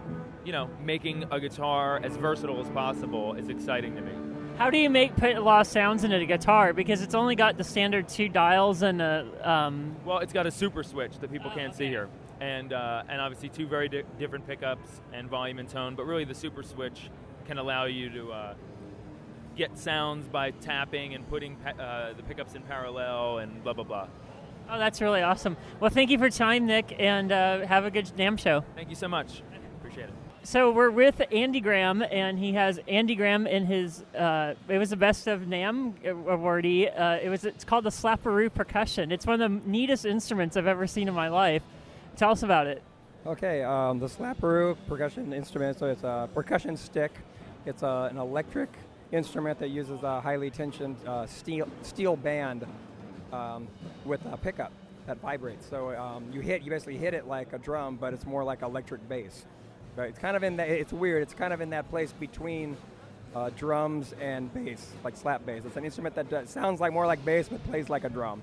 you 0.46 0.51
know, 0.51 0.70
making 0.84 1.25
a 1.32 1.39
guitar 1.39 2.00
as 2.04 2.16
versatile 2.16 2.62
as 2.62 2.70
possible 2.70 3.34
is 3.34 3.50
exciting 3.50 3.96
to 3.96 4.01
me. 4.01 4.28
How 4.60 4.70
do 4.70 4.78
you 4.78 4.89
make 4.89 5.16
put 5.16 5.38
a 5.38 5.42
lot 5.42 5.62
of 5.62 5.68
sounds 5.68 6.04
into 6.04 6.18
a 6.18 6.25
guitar? 6.25 6.74
Because 6.74 7.01
it's 7.01 7.16
only 7.16 7.34
got 7.34 7.58
the 7.58 7.63
standard 7.63 8.10
two 8.10 8.28
dials 8.28 8.82
and 8.82 9.01
a. 9.01 9.25
Um... 9.50 9.96
Well, 10.04 10.18
it's 10.18 10.34
got 10.34 10.48
a 10.48 10.51
super 10.51 10.84
switch 10.84 11.18
that 11.20 11.32
people 11.32 11.50
oh, 11.50 11.56
can't 11.56 11.70
okay. 11.70 11.86
see 11.86 11.88
here, 11.88 12.10
and 12.42 12.74
uh, 12.74 13.04
and 13.08 13.22
obviously 13.22 13.48
two 13.48 13.68
very 13.68 13.88
di- 13.88 14.04
different 14.20 14.46
pickups 14.46 15.00
and 15.13 15.30
volume 15.30 15.60
and 15.60 15.70
tone. 15.70 15.96
But 15.96 16.08
really, 16.08 16.25
the 16.25 16.36
super 16.36 16.62
switch 16.62 17.10
can 17.48 17.58
allow 17.58 17.86
you 17.86 18.10
to 18.10 18.32
uh, 18.34 18.54
get 19.56 19.78
sounds 19.78 20.28
by 20.28 20.51
tapping 20.51 21.16
and 21.16 21.25
putting 21.30 21.56
pa- 21.56 21.82
uh, 21.82 22.12
the 22.12 22.24
pickups 22.24 22.54
in 22.54 22.62
parallel 22.63 23.38
and 23.38 23.63
blah 23.63 23.72
blah 23.72 23.86
blah. 23.86 24.08
Oh, 24.70 24.78
that's 24.78 25.00
really 25.00 25.22
awesome. 25.22 25.56
Well, 25.80 25.89
thank 25.89 26.10
you 26.10 26.18
for 26.18 26.30
time, 26.30 26.66
Nick, 26.66 26.98
and 27.00 27.32
uh, 27.32 27.66
have 27.66 27.86
a 27.86 27.92
good 27.92 28.08
NAMM 28.18 28.38
show. 28.38 28.66
Thank 28.75 28.89
you 28.89 28.96
so 28.96 29.08
much. 29.08 29.42
So 30.43 30.72
we're 30.72 30.89
with 30.89 31.22
Andy 31.31 31.60
Graham, 31.60 32.01
and 32.01 32.39
he 32.39 32.53
has 32.53 32.79
Andy 32.88 33.15
Graham 33.15 33.46
in 33.46 33.65
his. 33.65 34.03
Uh, 34.17 34.55
it 34.67 34.77
was 34.77 34.89
the 34.89 34.96
best 34.96 35.27
of 35.27 35.41
NAMM 35.41 36.01
awardee. 36.03 36.88
Uh, 36.98 37.19
it 37.22 37.29
was. 37.29 37.43
It's 37.46 37.65
called 37.65 37.84
the 37.84 37.89
Slaperoo 37.89 38.53
percussion. 38.53 39.12
It's 39.12 39.25
one 39.25 39.41
of 39.41 39.51
the 39.51 39.69
neatest 39.69 40.05
instruments 40.05 40.55
I've 40.55 40.65
ever 40.65 40.88
seen 40.88 41.08
in 41.08 41.13
my 41.13 41.27
life. 41.27 41.62
Tell 42.15 42.31
us 42.31 42.43
about 42.43 42.67
it. 42.67 42.81
Okay, 43.25 43.63
um, 43.63 44.00
the 44.00 44.08
Slaperoo 44.08 44.77
percussion 44.88 45.34
instrument. 45.34 45.77
So 45.77 45.88
it's 45.88 46.03
a 46.03 46.29
percussion 46.34 46.77
stick. 46.77 47.12
It's 47.65 47.84
a, 47.84 48.08
an 48.10 48.17
electric 48.17 48.69
instrument 49.12 49.60
that 49.60 49.69
uses 49.69 50.03
a 50.03 50.22
highly 50.22 50.50
tensioned 50.50 50.96
uh, 51.05 51.27
steel 51.27 51.67
steel 51.81 52.15
band 52.15 52.65
um, 53.34 53.67
with 54.05 54.22
a 54.31 54.38
pickup 54.38 54.72
that 55.05 55.19
vibrates. 55.19 55.67
So 55.69 55.96
um, 55.96 56.25
you 56.31 56.39
hit, 56.39 56.62
you 56.62 56.69
basically 56.69 56.98
hit 56.98 57.13
it 57.13 57.27
like 57.27 57.51
a 57.51 57.58
drum, 57.58 57.98
but 57.98 58.13
it's 58.13 58.25
more 58.25 58.43
like 58.43 58.62
electric 58.62 59.08
bass. 59.10 59.46
Right? 59.96 60.10
It's 60.10 60.19
kind 60.19 60.38
of 60.38 60.43
in 60.43 60.58
that. 60.58 60.69
It's 60.69 60.93
weird. 60.93 61.24
It's 61.24 61.34
kind 61.34 61.53
of 61.53 61.62
in 61.62 61.72
that 61.72 61.89
place 61.89 62.13
between 62.13 62.77
uh, 63.36 63.50
drums 63.58 64.13
and 64.19 64.53
bass, 64.53 64.91
like 65.03 65.15
slap 65.17 65.46
bass. 65.46 65.63
It's 65.65 65.77
an 65.77 65.86
instrument 65.86 66.15
that 66.15 66.29
does, 66.29 66.50
sounds 66.50 66.79
like 66.79 66.93
more 66.93 67.05
like 67.05 67.24
bass, 67.25 67.50
but 67.50 67.63
plays 67.65 67.89
like 67.89 68.03
a 68.03 68.10
drum. 68.10 68.41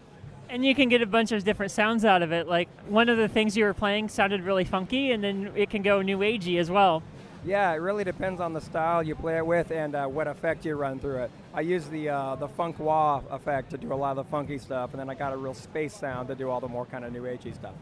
And 0.49 0.65
you 0.65 0.75
can 0.75 0.89
get 0.89 1.03
a 1.03 1.07
bunch 1.07 1.33
of 1.33 1.43
different 1.43 1.73
sounds 1.73 2.05
out 2.05 2.23
of 2.23 2.33
it. 2.33 2.47
Like 2.47 2.69
one 2.87 3.09
of 3.09 3.17
the 3.17 3.29
things 3.29 3.57
you 3.57 3.65
were 3.65 3.75
playing 3.75 4.09
sounded 4.09 4.43
really 4.43 4.65
funky, 4.65 5.11
and 5.13 5.25
then 5.25 5.53
it 5.57 5.71
can 5.71 5.83
go 5.83 6.03
new 6.03 6.19
agey 6.19 6.59
as 6.61 6.71
well. 6.71 7.03
Yeah, 7.45 7.73
it 7.73 7.77
really 7.77 8.03
depends 8.03 8.41
on 8.41 8.53
the 8.53 8.61
style 8.61 9.05
you 9.05 9.15
play 9.15 9.37
it 9.37 9.47
with 9.47 9.71
and 9.71 9.95
uh, 9.95 10.07
what 10.07 10.27
effect 10.27 10.65
you 10.65 10.75
run 10.75 10.99
through 10.99 11.25
it. 11.25 11.31
I 11.55 11.61
use 11.61 11.87
the 11.87 12.09
uh, 12.09 12.37
the 12.37 12.49
funk 12.49 12.79
wah 12.79 13.23
effect 13.31 13.71
to 13.71 13.79
do 13.79 13.93
a 13.93 13.95
lot 13.95 14.17
of 14.19 14.25
the 14.25 14.31
funky 14.31 14.59
stuff, 14.59 14.91
and 14.93 15.01
then 15.01 15.09
I 15.09 15.15
got 15.15 15.33
a 15.33 15.37
real 15.37 15.55
space 15.55 15.95
sound 15.95 16.29
to 16.29 16.35
do 16.35 16.51
all 16.51 16.61
the 16.61 16.69
more 16.69 16.87
kind 16.87 17.05
of 17.05 17.13
new 17.13 17.23
agey 17.23 17.55
stuff. 17.55 17.75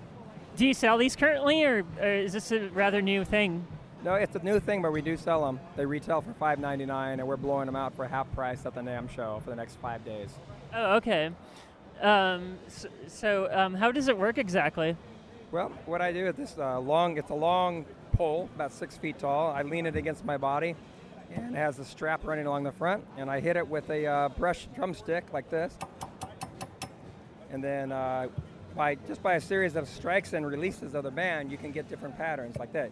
Do 0.56 0.66
you 0.66 0.75
sell 0.75 0.99
these 0.99 1.16
currently, 1.16 1.64
or, 1.64 1.84
or 2.00 2.06
is 2.06 2.32
this 2.32 2.52
a 2.52 2.68
rather 2.68 3.02
new 3.02 3.25
thing? 3.25 3.66
No, 4.04 4.14
it's 4.14 4.37
a 4.37 4.38
new 4.38 4.61
thing, 4.61 4.82
but 4.82 4.92
we 4.92 5.02
do 5.02 5.16
sell 5.16 5.44
them. 5.44 5.58
They 5.76 5.84
retail 5.84 6.20
for 6.20 6.32
$5.99, 6.32 7.14
and 7.14 7.26
we're 7.26 7.37
blowing 7.37 7.66
them 7.66 7.75
out 7.75 7.96
for 7.96 8.06
half 8.06 8.32
price 8.34 8.64
at 8.64 8.75
the 8.75 8.80
NAMM 8.80 9.11
show 9.11 9.40
for 9.42 9.50
the 9.50 9.56
next 9.56 9.78
five 9.80 10.04
days. 10.04 10.30
Oh, 10.73 10.96
okay. 10.96 11.30
Um, 12.00 12.58
so, 12.68 12.88
so 13.08 13.49
um, 13.50 13.75
how 13.75 13.90
does 13.90 14.06
it 14.06 14.16
work 14.16 14.38
exactly? 14.38 14.96
Well, 15.50 15.73
what 15.87 16.00
I 16.00 16.12
do 16.12 16.26
is 16.26 16.37
this 16.37 16.54
uh, 16.58 16.78
long. 16.78 17.16
It's 17.16 17.30
a 17.30 17.34
long 17.34 17.84
pole, 18.12 18.49
about 18.54 18.73
six 18.73 18.96
feet 18.96 19.18
tall. 19.18 19.50
I 19.50 19.62
lean 19.62 19.87
it 19.87 19.96
against 19.96 20.25
my 20.25 20.37
body, 20.37 20.76
and 21.32 21.54
it 21.54 21.58
has 21.58 21.80
a 21.80 21.84
strap 21.84 22.25
running 22.25 22.46
along 22.46 22.64
the 22.64 22.73
front. 22.73 23.04
And 23.16 23.28
I 23.30 23.40
hit 23.40 23.56
it 23.56 23.66
with 23.66 23.88
a 23.90 24.06
uh, 24.06 24.28
brush 24.28 24.68
drumstick 24.76 25.32
like 25.32 25.50
this, 25.50 25.76
and 27.50 27.64
then 27.64 27.90
uh, 27.90 28.28
by 28.75 28.97
just 29.07 29.23
by 29.23 29.35
a 29.35 29.40
series 29.40 29.76
of 29.76 29.88
strikes 29.88 30.33
and 30.33 30.47
releases 30.47 30.95
of 30.95 31.04
the 31.04 31.11
band, 31.11 31.50
you 31.50 31.59
can 31.59 31.71
get 31.71 31.88
different 31.88 32.16
patterns 32.16 32.57
like 32.57 32.73
that. 32.73 32.90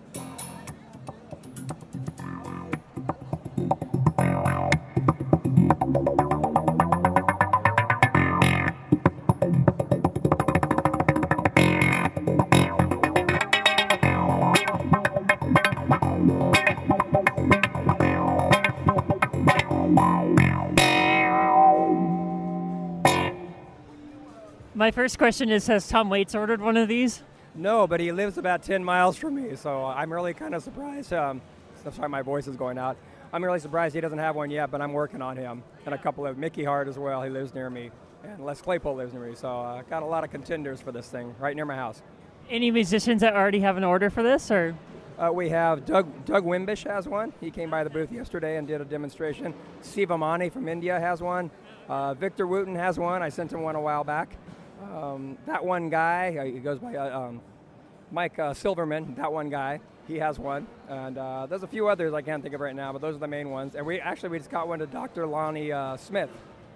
My 24.75 24.91
first 24.91 25.19
question 25.19 25.51
is 25.51 25.67
Has 25.67 25.87
Tom 25.87 26.09
Waits 26.09 26.35
ordered 26.35 26.63
one 26.63 26.79
of 26.79 26.89
these? 26.89 27.23
No, 27.55 27.87
but 27.87 28.01
he 28.01 28.11
lives 28.11 28.39
about 28.39 28.63
10 28.63 28.83
miles 28.83 29.19
from 29.19 29.35
me, 29.35 29.55
so 29.55 29.85
I'm 29.85 30.11
really 30.11 30.33
kind 30.33 30.55
of 30.55 30.63
surprised. 30.63 31.13
Um, 31.13 31.43
I'm 31.85 31.93
sorry, 31.93 32.09
my 32.09 32.23
voice 32.23 32.47
is 32.47 32.57
going 32.57 32.79
out. 32.79 32.97
I'm 33.35 33.45
really 33.45 33.59
surprised 33.59 33.95
he 33.95 34.01
doesn't 34.01 34.19
have 34.19 34.35
one 34.35 34.51
yet, 34.51 34.71
but 34.71 34.81
I'm 34.81 34.95
working 34.95 35.21
on 35.21 35.37
him. 35.37 35.63
And 35.85 35.95
a 35.95 35.99
couple 35.99 36.27
of 36.27 36.39
Mickey 36.39 36.65
Hart 36.65 36.89
as 36.89 36.99
well, 36.99 37.23
he 37.23 37.29
lives 37.29 37.53
near 37.53 37.69
me. 37.69 37.91
And 38.25 38.47
Les 38.47 38.63
Claypool 38.63 38.95
lives 38.95 39.13
near 39.13 39.27
me, 39.27 39.35
so 39.35 39.49
I 39.49 39.81
uh, 39.81 39.83
got 39.91 40.03
a 40.03 40.07
lot 40.07 40.25
of 40.25 40.31
contenders 40.31 40.81
for 40.81 40.91
this 40.91 41.07
thing 41.09 41.35
right 41.39 41.55
near 41.55 41.67
my 41.67 41.77
house. 41.77 42.01
Any 42.49 42.71
musicians 42.71 43.21
that 43.21 43.35
already 43.35 43.61
have 43.61 43.77
an 43.77 43.85
order 43.85 44.09
for 44.09 44.23
this, 44.23 44.51
or? 44.51 44.75
Uh, 45.19 45.31
we 45.31 45.51
have 45.51 45.85
Doug, 45.85 46.25
Doug 46.25 46.47
Wimbish 46.47 46.91
has 46.91 47.07
one. 47.07 47.35
He 47.43 47.51
came 47.51 47.69
by 47.69 47.85
the 47.85 47.91
booth 47.91 48.11
yesterday 48.11 48.57
and 48.57 48.67
did 48.67 48.81
a 48.81 48.87
demonstration. 48.87 49.53
Steve 49.83 50.11
Amani 50.11 50.49
from 50.49 50.67
India 50.67 50.99
has 50.99 51.21
one. 51.21 51.51
Uh, 51.91 52.15
Victor 52.15 52.47
Wooten 52.47 52.75
has 52.75 52.99
one. 52.99 53.23
I 53.23 53.29
sent 53.29 53.53
him 53.53 53.61
one 53.61 53.77
a 53.77 53.81
while 53.81 54.03
back. 54.03 54.39
Um, 54.83 55.39
that 55.47 55.65
one 55.65 55.89
guy, 55.89 56.37
uh, 56.39 56.45
he 56.45 56.59
goes 56.59 56.79
by 56.79 56.97
uh, 56.97 57.19
um, 57.19 57.41
Mike 58.11 58.39
uh, 58.39 58.53
Silverman, 58.53 59.15
that 59.17 59.33
one 59.33 59.49
guy, 59.49 59.81
he 60.07 60.19
has 60.19 60.39
one. 60.39 60.67
And 60.89 61.17
uh, 61.19 61.47
there's 61.47 61.63
a 61.63 61.69
few 61.69 61.89
others 61.89 62.13
I 62.13 62.23
can't 62.23 62.43
think 62.43 62.55
of 62.55 62.61
right 62.61 62.75
now, 62.75 62.93
but 62.93 63.01
those 63.01 63.17
are 63.17 63.21
the 63.21 63.29
main 63.29 63.51
ones. 63.51 63.75
And 63.75 63.87
we 63.87 64.01
actually 64.01 64.31
we 64.31 64.39
just 64.39 64.51
got 64.51 64.69
one 64.69 64.81
to 64.81 64.87
Dr. 64.87 65.27
Lonnie 65.27 65.73
uh, 65.73 65.97
Smith. 65.97 66.31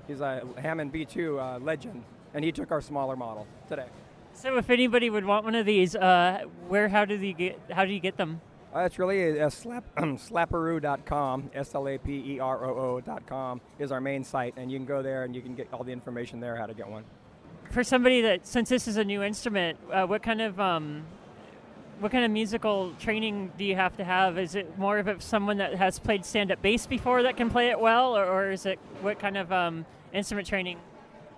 He's 0.06 0.20
a 0.20 0.42
Hammond 0.58 0.92
B2 0.92 1.38
uh, 1.38 1.58
legend, 1.58 2.04
and 2.32 2.44
he 2.44 2.52
took 2.52 2.70
our 2.70 2.80
smaller 2.80 3.16
model 3.16 3.46
today. 3.68 3.86
So, 4.34 4.56
if 4.58 4.70
anybody 4.70 5.10
would 5.10 5.24
want 5.24 5.44
one 5.44 5.54
of 5.54 5.66
these, 5.66 5.96
uh, 5.96 6.44
where, 6.68 6.88
how 6.88 7.04
do 7.06 7.14
you 7.16 7.32
get, 7.32 7.58
how 7.70 7.84
do 7.84 7.92
you 7.92 8.00
get 8.00 8.16
them? 8.16 8.40
Uh, 8.74 8.80
it's 8.80 8.98
really 8.98 9.20
a, 9.38 9.46
a 9.46 9.50
slap, 9.50 9.84
slaperoo.com, 9.96 11.50
S-L-A-P-E-R-O-O.com 11.54 12.00
is 13.78 13.90
our 13.90 14.00
main 14.00 14.22
site, 14.22 14.54
and 14.56 14.70
you 14.70 14.78
can 14.78 14.86
go 14.86 15.02
there 15.02 15.24
and 15.24 15.34
you 15.34 15.40
can 15.42 15.54
get 15.54 15.68
all 15.72 15.82
the 15.82 15.92
information 15.92 16.38
there 16.38 16.54
how 16.56 16.66
to 16.66 16.74
get 16.74 16.86
one. 16.86 17.04
For 17.70 17.84
somebody 17.84 18.22
that, 18.22 18.46
since 18.46 18.68
this 18.68 18.88
is 18.88 18.96
a 18.96 19.04
new 19.04 19.22
instrument, 19.22 19.78
uh, 19.92 20.06
what 20.06 20.22
kind 20.22 20.40
of 20.40 20.58
um, 20.58 21.04
what 22.00 22.12
kind 22.12 22.24
of 22.24 22.30
musical 22.30 22.92
training 22.98 23.52
do 23.56 23.64
you 23.64 23.74
have 23.74 23.96
to 23.96 24.04
have? 24.04 24.38
Is 24.38 24.54
it 24.54 24.78
more 24.78 24.98
of 24.98 25.22
someone 25.22 25.58
that 25.58 25.74
has 25.74 25.98
played 25.98 26.24
stand-up 26.24 26.60
bass 26.60 26.86
before 26.86 27.22
that 27.22 27.36
can 27.36 27.48
play 27.50 27.70
it 27.70 27.80
well, 27.80 28.16
or, 28.16 28.24
or 28.24 28.50
is 28.50 28.66
it 28.66 28.78
what 29.00 29.18
kind 29.18 29.36
of 29.36 29.50
um, 29.50 29.86
instrument 30.12 30.46
training? 30.46 30.78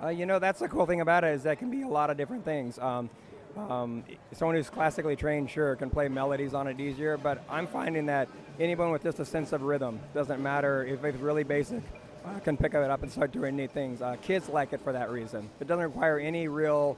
Uh, 0.03 0.09
you 0.09 0.27
know, 0.27 0.39
that's 0.39 0.61
the 0.61 0.69
cool 0.69 0.87
thing 0.87 1.01
about 1.01 1.25
it 1.25 1.35
is 1.35 1.43
that 1.45 1.59
can 1.59 1.71
be 1.71 1.83
a 1.83 1.89
lot 1.89 2.11
of 2.11 2.17
different 2.17 2.45
things. 2.45 2.79
Um, 2.79 3.11
um, 3.57 4.05
someone 4.33 4.57
who's 4.57 4.71
classically 4.71 5.17
trained, 5.17 5.51
sure, 5.51 5.75
can 5.77 5.91
play 5.91 6.09
melodies 6.09 6.55
on 6.55 6.69
it 6.69 6.79
easier, 6.79 7.17
but 7.17 7.43
I'm 7.49 7.67
finding 7.67 8.07
that 8.07 8.29
anyone 8.61 8.91
with 8.91 9.03
just 9.03 9.19
a 9.19 9.25
sense 9.25 9.53
of 9.53 9.63
rhythm, 9.63 9.99
doesn't 10.15 10.41
matter 10.41 10.85
if 10.85 11.05
it's 11.05 11.19
really 11.19 11.43
basic, 11.43 11.83
uh, 12.25 12.39
can 12.41 12.57
pick 12.57 12.75
it 12.75 12.91
up 12.91 13.03
and 13.03 13.11
start 13.11 13.33
doing 13.33 13.57
neat 13.57 13.73
things. 13.73 14.03
Uh, 14.03 14.17
kids 14.23 14.49
like 14.49 14.73
it 14.73 14.81
for 14.83 14.93
that 14.93 15.11
reason. 15.11 15.49
It 15.61 15.69
doesn't 15.69 15.85
require 15.85 16.19
any 16.19 16.49
real 16.49 16.97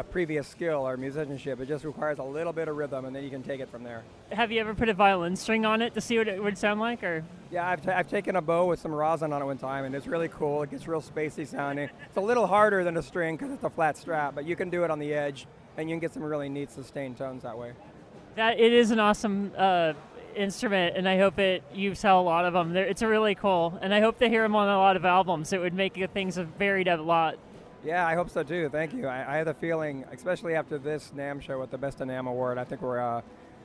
a 0.00 0.02
previous 0.02 0.48
skill 0.48 0.88
or 0.88 0.96
musicianship. 0.96 1.60
It 1.60 1.68
just 1.68 1.84
requires 1.84 2.18
a 2.18 2.22
little 2.22 2.54
bit 2.54 2.68
of 2.68 2.76
rhythm, 2.76 3.04
and 3.04 3.14
then 3.14 3.22
you 3.22 3.28
can 3.28 3.42
take 3.42 3.60
it 3.60 3.68
from 3.70 3.84
there. 3.84 4.02
Have 4.32 4.50
you 4.50 4.58
ever 4.58 4.74
put 4.74 4.88
a 4.88 4.94
violin 4.94 5.36
string 5.36 5.66
on 5.66 5.82
it 5.82 5.92
to 5.92 6.00
see 6.00 6.16
what 6.16 6.26
it 6.26 6.42
would 6.42 6.56
sound 6.56 6.80
like, 6.80 7.04
or? 7.04 7.22
Yeah, 7.50 7.68
I've, 7.68 7.82
t- 7.84 7.90
I've 7.90 8.08
taken 8.08 8.34
a 8.36 8.40
bow 8.40 8.64
with 8.64 8.80
some 8.80 8.92
rosin 8.92 9.30
on 9.30 9.42
it 9.42 9.44
one 9.44 9.58
time, 9.58 9.84
and 9.84 9.94
it's 9.94 10.06
really 10.06 10.28
cool. 10.28 10.62
It 10.62 10.70
gets 10.70 10.88
real 10.88 11.02
spacey 11.02 11.46
sounding. 11.46 11.90
It's 12.06 12.16
a 12.16 12.22
little 12.22 12.46
harder 12.46 12.82
than 12.82 12.96
a 12.96 13.02
string 13.02 13.36
because 13.36 13.52
it's 13.52 13.64
a 13.64 13.68
flat 13.68 13.98
strap, 13.98 14.34
but 14.34 14.46
you 14.46 14.56
can 14.56 14.70
do 14.70 14.84
it 14.84 14.90
on 14.90 14.98
the 14.98 15.12
edge, 15.12 15.46
and 15.76 15.90
you 15.90 15.94
can 15.94 16.00
get 16.00 16.14
some 16.14 16.22
really 16.22 16.48
neat 16.48 16.70
sustained 16.70 17.18
tones 17.18 17.42
that 17.42 17.58
way. 17.58 17.72
That 18.36 18.58
it 18.58 18.72
is 18.72 18.92
an 18.92 19.00
awesome 19.00 19.52
uh, 19.54 19.92
instrument, 20.34 20.96
and 20.96 21.08
I 21.08 21.18
hope 21.18 21.38
it 21.38 21.62
you 21.74 21.94
sell 21.94 22.20
a 22.20 22.22
lot 22.22 22.44
of 22.44 22.52
them. 22.52 22.72
They're, 22.72 22.86
it's 22.86 23.02
a 23.02 23.08
really 23.08 23.34
cool, 23.34 23.78
and 23.80 23.94
I 23.94 24.00
hope 24.00 24.18
to 24.18 24.28
hear 24.28 24.42
them 24.42 24.56
on 24.56 24.68
a 24.68 24.78
lot 24.78 24.96
of 24.96 25.04
albums. 25.04 25.52
It 25.52 25.60
would 25.60 25.74
make 25.74 25.94
things 26.12 26.36
varied 26.36 26.88
a 26.88 27.00
lot. 27.00 27.38
Yeah, 27.84 28.06
I 28.06 28.14
hope 28.14 28.28
so 28.28 28.42
too. 28.42 28.68
Thank 28.68 28.92
you. 28.92 29.06
I, 29.06 29.34
I 29.34 29.36
have 29.38 29.46
the 29.46 29.54
feeling, 29.54 30.04
especially 30.12 30.54
after 30.54 30.78
this 30.78 31.12
NAMM 31.16 31.40
show 31.40 31.58
with 31.58 31.70
the 31.70 31.78
Best 31.78 32.00
of 32.00 32.08
NAMM 32.08 32.28
award, 32.28 32.58
I 32.58 32.64
think 32.64 32.82
we're. 32.82 33.00
Uh, 33.00 33.22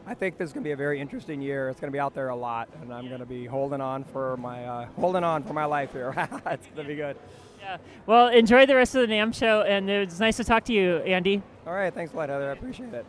I 0.08 0.14
think 0.14 0.38
this 0.38 0.50
is 0.50 0.54
going 0.54 0.64
to 0.64 0.68
be 0.68 0.72
a 0.74 0.78
very 0.78 1.02
interesting 1.02 1.42
year. 1.42 1.68
It's 1.68 1.80
going 1.80 1.92
to 1.92 1.96
be 1.96 2.00
out 2.00 2.14
there 2.14 2.30
a 2.30 2.36
lot, 2.36 2.70
and 2.80 2.94
I'm 2.94 3.08
going 3.08 3.22
to 3.22 3.26
be 3.26 3.46
holding 3.46 3.82
on 3.82 4.04
for 4.04 4.38
my 4.38 4.64
uh, 4.66 4.86
holding 5.00 5.24
on 5.24 5.44
for 5.44 5.54
my 5.54 5.66
life 5.66 5.94
here. 5.94 6.14
it's 6.46 6.68
going 6.68 6.76
to 6.76 6.84
be 6.84 6.96
good. 6.96 7.18
Yeah. 7.60 7.78
Well, 8.06 8.28
enjoy 8.28 8.68
the 8.68 8.76
rest 8.76 8.94
of 8.94 9.02
the 9.02 9.14
NAMM 9.14 9.34
show, 9.34 9.64
and 9.64 9.90
it 9.90 10.06
was 10.06 10.20
nice 10.20 10.38
to 10.38 10.44
talk 10.44 10.64
to 10.66 10.74
you, 10.74 10.98
Andy. 10.98 11.42
All 11.66 11.74
right. 11.74 11.92
Thanks 11.92 12.14
a 12.14 12.18
lot, 12.18 12.30
Heather. 12.30 12.50
I 12.50 12.54
appreciate 12.54 12.94
it. 12.94 13.06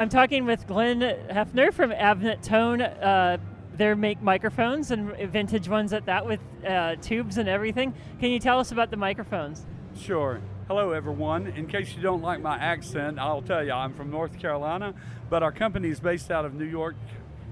I'm 0.00 0.08
talking 0.08 0.44
with 0.44 0.64
Glenn 0.68 1.00
Hefner 1.00 1.72
from 1.74 1.90
Avantone. 1.90 3.02
Uh, 3.02 3.38
they 3.74 3.92
make 3.94 4.22
microphones 4.22 4.92
and 4.92 5.10
vintage 5.32 5.68
ones 5.68 5.92
at 5.92 6.06
that 6.06 6.24
with 6.24 6.38
uh, 6.64 6.94
tubes 7.02 7.36
and 7.36 7.48
everything. 7.48 7.92
Can 8.20 8.30
you 8.30 8.38
tell 8.38 8.60
us 8.60 8.70
about 8.70 8.92
the 8.92 8.96
microphones? 8.96 9.66
Sure. 9.98 10.40
Hello, 10.68 10.92
everyone. 10.92 11.48
In 11.48 11.66
case 11.66 11.96
you 11.96 12.00
don't 12.00 12.22
like 12.22 12.40
my 12.40 12.56
accent, 12.56 13.18
I'll 13.18 13.42
tell 13.42 13.64
you 13.64 13.72
I'm 13.72 13.92
from 13.92 14.08
North 14.08 14.38
Carolina, 14.38 14.94
but 15.28 15.42
our 15.42 15.50
company 15.50 15.88
is 15.88 15.98
based 15.98 16.30
out 16.30 16.44
of 16.44 16.54
New 16.54 16.64
York, 16.64 16.94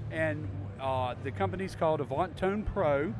and 0.09 0.47
uh, 0.79 1.15
the 1.25 1.31
company's 1.31 1.75
called 1.75 1.99
Avantone 1.99 2.65
Pro. 2.65 3.13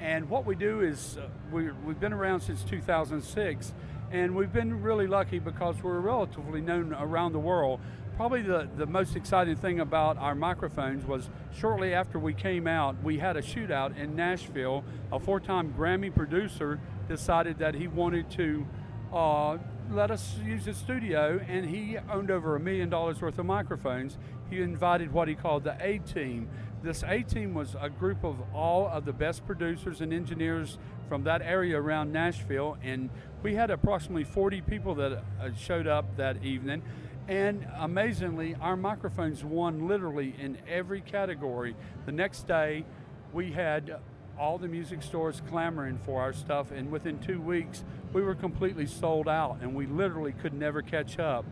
And 0.00 0.30
what 0.30 0.46
we 0.46 0.54
do 0.54 0.80
is 0.80 1.18
uh, 1.18 1.26
we, 1.52 1.70
we've 1.84 2.00
been 2.00 2.14
around 2.14 2.40
since 2.40 2.62
2006, 2.62 3.74
and 4.10 4.34
we've 4.34 4.52
been 4.54 4.80
really 4.80 5.06
lucky 5.06 5.38
because 5.38 5.82
we're 5.82 6.00
relatively 6.00 6.62
known 6.62 6.94
around 6.94 7.32
the 7.32 7.38
world. 7.38 7.80
Probably 8.20 8.42
the, 8.42 8.68
the 8.76 8.84
most 8.84 9.16
exciting 9.16 9.56
thing 9.56 9.80
about 9.80 10.18
our 10.18 10.34
microphones 10.34 11.06
was 11.06 11.30
shortly 11.56 11.94
after 11.94 12.18
we 12.18 12.34
came 12.34 12.66
out, 12.66 13.02
we 13.02 13.16
had 13.16 13.38
a 13.38 13.40
shootout 13.40 13.96
in 13.96 14.14
Nashville. 14.14 14.84
A 15.10 15.18
four 15.18 15.40
time 15.40 15.72
Grammy 15.72 16.14
producer 16.14 16.78
decided 17.08 17.56
that 17.60 17.74
he 17.74 17.88
wanted 17.88 18.30
to 18.32 18.66
uh, 19.10 19.56
let 19.90 20.10
us 20.10 20.36
use 20.44 20.66
his 20.66 20.76
studio, 20.76 21.40
and 21.48 21.64
he 21.64 21.96
owned 22.12 22.30
over 22.30 22.56
a 22.56 22.60
million 22.60 22.90
dollars 22.90 23.22
worth 23.22 23.38
of 23.38 23.46
microphones. 23.46 24.18
He 24.50 24.60
invited 24.60 25.14
what 25.14 25.26
he 25.26 25.34
called 25.34 25.64
the 25.64 25.78
A 25.80 25.96
Team. 26.00 26.46
This 26.82 27.02
A 27.04 27.22
Team 27.22 27.54
was 27.54 27.74
a 27.80 27.88
group 27.88 28.22
of 28.22 28.36
all 28.52 28.86
of 28.86 29.06
the 29.06 29.14
best 29.14 29.46
producers 29.46 30.02
and 30.02 30.12
engineers 30.12 30.76
from 31.08 31.24
that 31.24 31.40
area 31.40 31.80
around 31.80 32.12
Nashville, 32.12 32.76
and 32.82 33.08
we 33.42 33.54
had 33.54 33.70
approximately 33.70 34.24
40 34.24 34.60
people 34.60 34.94
that 34.96 35.12
uh, 35.12 35.54
showed 35.56 35.86
up 35.86 36.18
that 36.18 36.44
evening. 36.44 36.82
And 37.30 37.64
amazingly, 37.78 38.56
our 38.60 38.76
microphones 38.76 39.44
won 39.44 39.86
literally 39.86 40.34
in 40.36 40.58
every 40.68 41.00
category. 41.00 41.76
The 42.04 42.10
next 42.10 42.48
day, 42.48 42.84
we 43.32 43.52
had 43.52 44.00
all 44.36 44.58
the 44.58 44.66
music 44.66 45.00
stores 45.00 45.40
clamoring 45.48 46.00
for 46.04 46.20
our 46.20 46.32
stuff, 46.32 46.72
and 46.72 46.90
within 46.90 47.20
two 47.20 47.40
weeks, 47.40 47.84
we 48.12 48.20
were 48.20 48.34
completely 48.34 48.84
sold 48.84 49.28
out, 49.28 49.58
and 49.62 49.76
we 49.76 49.86
literally 49.86 50.32
could 50.32 50.52
never 50.52 50.82
catch 50.82 51.20
up. 51.20 51.44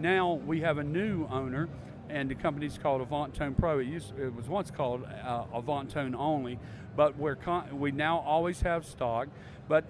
Now 0.00 0.32
we 0.32 0.62
have 0.62 0.78
a 0.78 0.82
new 0.82 1.28
owner, 1.28 1.68
and 2.08 2.28
the 2.28 2.34
company's 2.34 2.76
called 2.76 3.08
Avantone 3.08 3.56
Pro. 3.56 3.78
It, 3.78 3.86
used, 3.86 4.18
it 4.18 4.34
was 4.34 4.48
once 4.48 4.72
called 4.72 5.04
uh, 5.04 5.44
Avantone 5.54 6.16
only, 6.16 6.58
but 6.96 7.16
we're 7.16 7.36
con- 7.36 7.78
we 7.78 7.92
now 7.92 8.18
always 8.18 8.62
have 8.62 8.84
stock. 8.84 9.28
But 9.68 9.84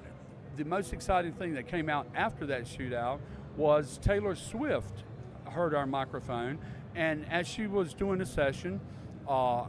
the 0.59 0.67
most 0.67 0.93
exciting 0.93 1.33
thing 1.33 1.55
that 1.55 1.67
came 1.67 1.89
out 1.89 2.09
after 2.15 2.45
that 2.45 2.65
shootout 2.65 3.21
was 3.57 3.99
Taylor 4.03 4.35
Swift 4.35 5.05
heard 5.51 5.75
our 5.75 5.87
microphone, 5.87 6.59
and 6.95 7.25
as 7.31 7.47
she 7.47 7.67
was 7.67 7.95
doing 7.95 8.21
a 8.21 8.27
session, 8.27 8.81
uh, 9.29 9.67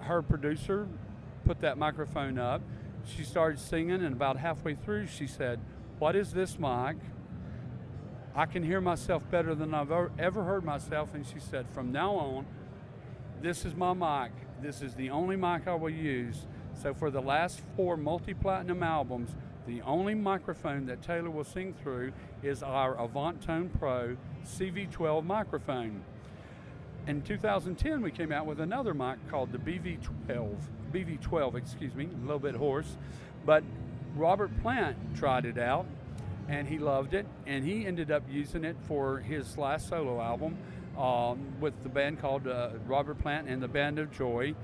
her 0.00 0.22
producer 0.22 0.88
put 1.44 1.60
that 1.60 1.78
microphone 1.78 2.38
up. 2.38 2.62
She 3.06 3.22
started 3.22 3.58
singing, 3.58 4.02
and 4.02 4.14
about 4.14 4.38
halfway 4.38 4.74
through, 4.74 5.06
she 5.06 5.26
said, 5.26 5.60
What 5.98 6.16
is 6.16 6.32
this 6.32 6.58
mic? 6.58 6.96
I 8.34 8.46
can 8.46 8.64
hear 8.64 8.80
myself 8.80 9.30
better 9.30 9.54
than 9.54 9.74
I've 9.74 9.92
ever- 9.92 10.42
heard 10.42 10.64
myself. 10.64 11.14
And 11.14 11.24
she 11.24 11.38
said, 11.38 11.68
From 11.70 11.92
now 11.92 12.14
on, 12.14 12.46
this 13.40 13.64
is 13.64 13.74
my 13.74 13.92
mic. 13.92 14.32
This 14.60 14.82
is 14.82 14.94
the 14.94 15.10
only 15.10 15.36
mic 15.36 15.68
I 15.68 15.74
will 15.74 15.90
use. 15.90 16.46
So 16.74 16.94
for 16.94 17.10
the 17.10 17.20
last 17.20 17.60
four 17.76 17.96
multi 17.96 18.34
platinum 18.34 18.82
albums, 18.82 19.36
the 19.66 19.82
only 19.82 20.14
microphone 20.14 20.86
that 20.86 21.02
Taylor 21.02 21.30
will 21.30 21.44
sing 21.44 21.74
through 21.74 22.12
is 22.42 22.62
our 22.62 22.96
Avantone 22.96 23.70
Pro 23.78 24.16
CV12 24.44 25.24
microphone. 25.24 26.02
In 27.06 27.22
2010, 27.22 28.00
we 28.00 28.10
came 28.10 28.32
out 28.32 28.46
with 28.46 28.60
another 28.60 28.94
mic 28.94 29.18
called 29.30 29.52
the 29.52 29.58
BV12. 29.58 30.56
BV12, 30.92 31.54
excuse 31.56 31.94
me, 31.94 32.08
a 32.10 32.22
little 32.22 32.38
bit 32.38 32.54
hoarse. 32.54 32.96
But 33.44 33.62
Robert 34.16 34.50
Plant 34.62 34.96
tried 35.16 35.44
it 35.44 35.58
out 35.58 35.86
and 36.48 36.68
he 36.68 36.78
loved 36.78 37.14
it, 37.14 37.26
and 37.46 37.64
he 37.64 37.86
ended 37.86 38.10
up 38.10 38.22
using 38.30 38.64
it 38.64 38.76
for 38.86 39.18
his 39.18 39.56
last 39.56 39.88
solo 39.88 40.20
album 40.20 40.56
um, 40.98 41.40
with 41.60 41.82
the 41.82 41.88
band 41.88 42.20
called 42.20 42.46
uh, 42.46 42.70
Robert 42.86 43.18
Plant 43.18 43.48
and 43.48 43.62
the 43.62 43.68
Band 43.68 43.98
of 43.98 44.12
Joy. 44.12 44.54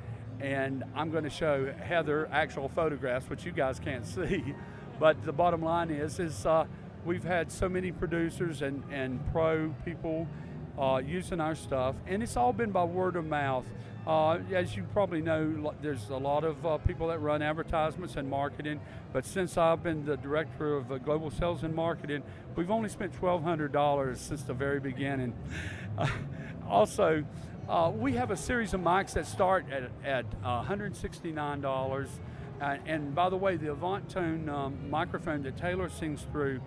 And 0.40 0.84
I'm 0.94 1.10
going 1.10 1.25
to 1.25 1.30
show 1.30 1.72
Heather 1.72 2.28
actual 2.32 2.68
photographs, 2.68 3.28
which 3.28 3.44
you 3.44 3.52
guys 3.52 3.78
can't 3.78 4.06
see. 4.14 4.54
But 4.99 5.25
the 5.25 5.32
bottom 5.32 5.62
line 5.62 5.90
is, 5.90 6.18
is 6.18 6.44
uh, 6.44 6.66
we've 7.04 7.25
had 7.25 7.50
so 7.50 7.69
many 7.69 7.92
producers 7.92 8.62
and, 8.62 8.83
and 8.90 9.21
pro 9.33 9.75
people 9.85 10.26
uh, 10.78 11.00
using 11.04 11.40
our 11.40 11.54
stuff, 11.54 11.95
and 12.07 12.23
it's 12.23 12.37
all 12.37 12.52
been 12.52 12.71
by 12.71 12.85
word 12.85 13.16
of 13.16 13.26
mouth. 13.26 13.66
Uh, 14.07 14.38
as 14.54 14.75
you 14.75 14.83
probably 14.95 15.21
know, 15.21 15.75
there's 15.83 16.09
a 16.09 16.16
lot 16.16 16.42
of 16.42 16.64
uh, 16.64 16.78
people 16.78 17.09
that 17.09 17.19
run 17.19 17.42
advertisements 17.42 18.16
and 18.16 18.28
marketing, 18.28 18.80
but 19.12 19.26
since 19.26 19.59
I've 19.59 19.83
been 19.83 20.07
the 20.07 20.16
director 20.16 20.76
of 20.76 20.90
uh, 20.90 20.99
global 20.99 21.30
sales 21.30 21.64
and 21.64 21.75
marketing, 21.75 22.23
we've 22.57 22.71
only 22.71 22.88
spent 22.88 23.12
$1,200 23.21 24.16
since 24.16 24.42
the 24.42 24.54
very 24.54 24.80
beginning. 24.80 25.35
Also, 26.69 27.25
uh, 27.69 27.90
we 27.92 28.12
have 28.12 28.30
a 28.30 28.37
series 28.37 28.75
of 28.75 28.80
mics 28.80 29.14
that 29.14 29.26
start 29.26 29.64
at, 29.73 29.90
at 30.04 30.25
$169. 30.42 32.09
Uh, 32.61 32.76
and 32.87 33.14
by 33.14 33.28
the 33.28 33.37
way, 33.37 33.57
the 33.57 33.69
Avantone 33.69 34.49
um, 34.49 34.90
microphone 34.90 35.42
that 35.42 35.57
Taylor 35.57 35.88
sings 35.88 36.23
through 36.30 36.61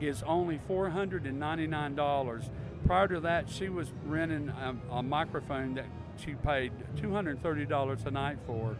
is 0.00 0.22
only 0.24 0.60
$499. 0.68 2.50
Prior 2.86 3.08
to 3.08 3.20
that, 3.20 3.48
she 3.48 3.68
was 3.68 3.92
renting 4.06 4.48
a, 4.48 4.74
a 4.90 5.02
microphone 5.02 5.74
that 5.74 5.86
she 6.18 6.34
paid 6.34 6.72
$230 6.96 8.06
a 8.06 8.10
night 8.10 8.38
for. 8.46 8.76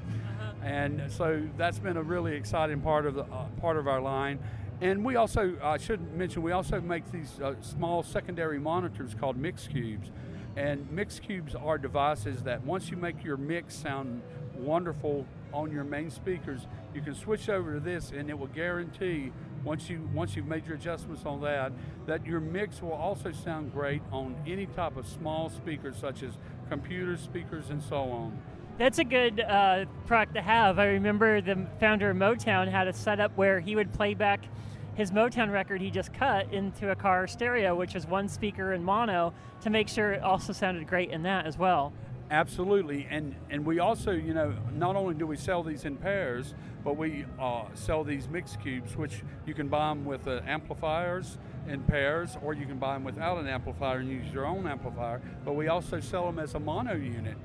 And 0.63 1.11
so 1.11 1.43
that's 1.57 1.79
been 1.79 1.97
a 1.97 2.03
really 2.03 2.35
exciting 2.35 2.81
part 2.81 3.07
of 3.07 3.15
the 3.15 3.23
uh, 3.23 3.47
part 3.61 3.77
of 3.77 3.87
our 3.87 4.01
line. 4.01 4.39
And 4.81 5.05
we 5.05 5.17
also, 5.17 5.57
I 5.63 5.79
should 5.79 6.15
mention, 6.15 6.43
we 6.43 6.53
also 6.53 6.81
make 6.81 7.11
these 7.11 7.41
uh, 7.41 7.55
small 7.61 8.03
secondary 8.03 8.59
monitors 8.59 9.15
called 9.15 9.37
mix 9.37 9.67
cubes. 9.67 10.11
And 10.57 10.91
mix 10.91 11.19
cubes 11.19 11.55
are 11.55 11.79
devices 11.79 12.43
that 12.45 12.65
once 12.65 12.91
you 12.91 12.97
make 12.97 13.23
your 13.25 13.37
mix 13.37 13.75
sound 13.75 14.23
wonderful 14.57 15.27
on 15.53 15.73
your 15.73 15.85
main 15.85 16.11
speakers, 16.11 16.67
you 16.95 17.01
can 17.01 17.15
switch 17.15 17.49
over 17.49 17.75
to 17.75 17.81
this, 17.81 18.11
and 18.11 18.29
it 18.29 18.39
will 18.39 18.49
guarantee 18.49 19.33
once 19.65 19.91
you 19.91 20.09
once 20.13 20.37
you've 20.37 20.47
made 20.47 20.67
your 20.67 20.77
adjustments 20.77 21.25
on 21.25 21.41
that, 21.43 21.73
that 22.07 22.27
your 22.27 22.41
mix 22.41 22.83
will 22.83 22.93
also 22.93 23.33
sound 23.33 23.73
great 23.73 24.03
on 24.13 24.35
any 24.47 24.67
type 24.67 24.97
of 24.97 25.07
small 25.07 25.51
speakers 25.51 25.97
such 25.97 26.23
as 26.23 26.33
computers, 26.69 27.21
speakers, 27.21 27.71
and 27.71 27.83
so 27.83 27.97
on. 27.97 28.39
That's 28.79 28.99
a 28.99 29.05
good 29.05 29.41
uh, 29.41 29.87
product 30.07 30.35
to 30.35 30.43
have. 30.43 30.79
I 30.79 30.87
remember 30.87 31.41
the 31.41 31.67
founder 31.81 32.11
of 32.11 32.17
Motown 32.17 32.71
had 32.71 32.87
a 32.87 32.93
setup 32.93 33.37
where 33.37 33.59
he 33.59 33.75
would 33.75 33.93
play 33.93 34.15
back 34.15 34.45
his 34.95 35.13
Motown 35.13 35.53
record 35.53 35.81
he 35.81 35.91
just 35.91 36.13
cut 36.13 36.53
into 36.53 36.91
a 36.91 36.97
car 36.97 37.29
stereo, 37.29 37.75
which 37.75 37.95
is 37.95 38.05
one 38.05 38.29
speaker 38.29 38.73
in 38.73 38.83
mono, 38.83 39.33
to 39.61 39.71
make 39.71 39.89
sure 39.89 40.13
it 40.13 40.23
also 40.23 40.53
sounded 40.53 40.89
great 40.89 41.11
in 41.11 41.23
that 41.23 41.47
as 41.47 41.57
well. 41.57 41.93
Absolutely, 42.31 43.07
and 43.11 43.35
and 43.49 43.65
we 43.65 43.79
also, 43.79 44.11
you 44.11 44.35
know, 44.35 44.53
not 44.75 44.97
only 44.97 45.15
do 45.15 45.27
we 45.27 45.37
sell 45.37 45.63
these 45.63 45.87
in 45.87 45.97
pairs, 45.97 46.55
but 46.85 46.99
we 46.99 47.25
uh, 47.41 47.65
sell 47.73 48.05
these 48.05 48.29
mix 48.29 48.55
cubes, 48.57 48.99
which 48.99 49.23
you 49.47 49.55
can 49.55 49.69
buy 49.69 49.89
them 49.89 50.05
with 50.05 50.29
uh, 50.29 50.43
amplifiers 50.47 51.39
in 51.69 51.83
pairs, 51.85 52.37
or 52.43 52.53
you 52.53 52.67
can 52.67 52.79
buy 52.79 52.93
them 52.93 53.05
without 53.05 53.39
an 53.39 53.47
amplifier 53.47 53.99
and 53.99 54.11
use 54.11 54.31
your 54.31 54.45
own 54.45 54.67
amplifier. 54.67 55.23
But 55.43 55.55
we 55.55 55.69
also 55.69 56.01
sell 56.01 56.27
them 56.27 56.39
as 56.39 56.55
a 56.55 56.61
mono 56.61 56.95
unit, 56.95 57.39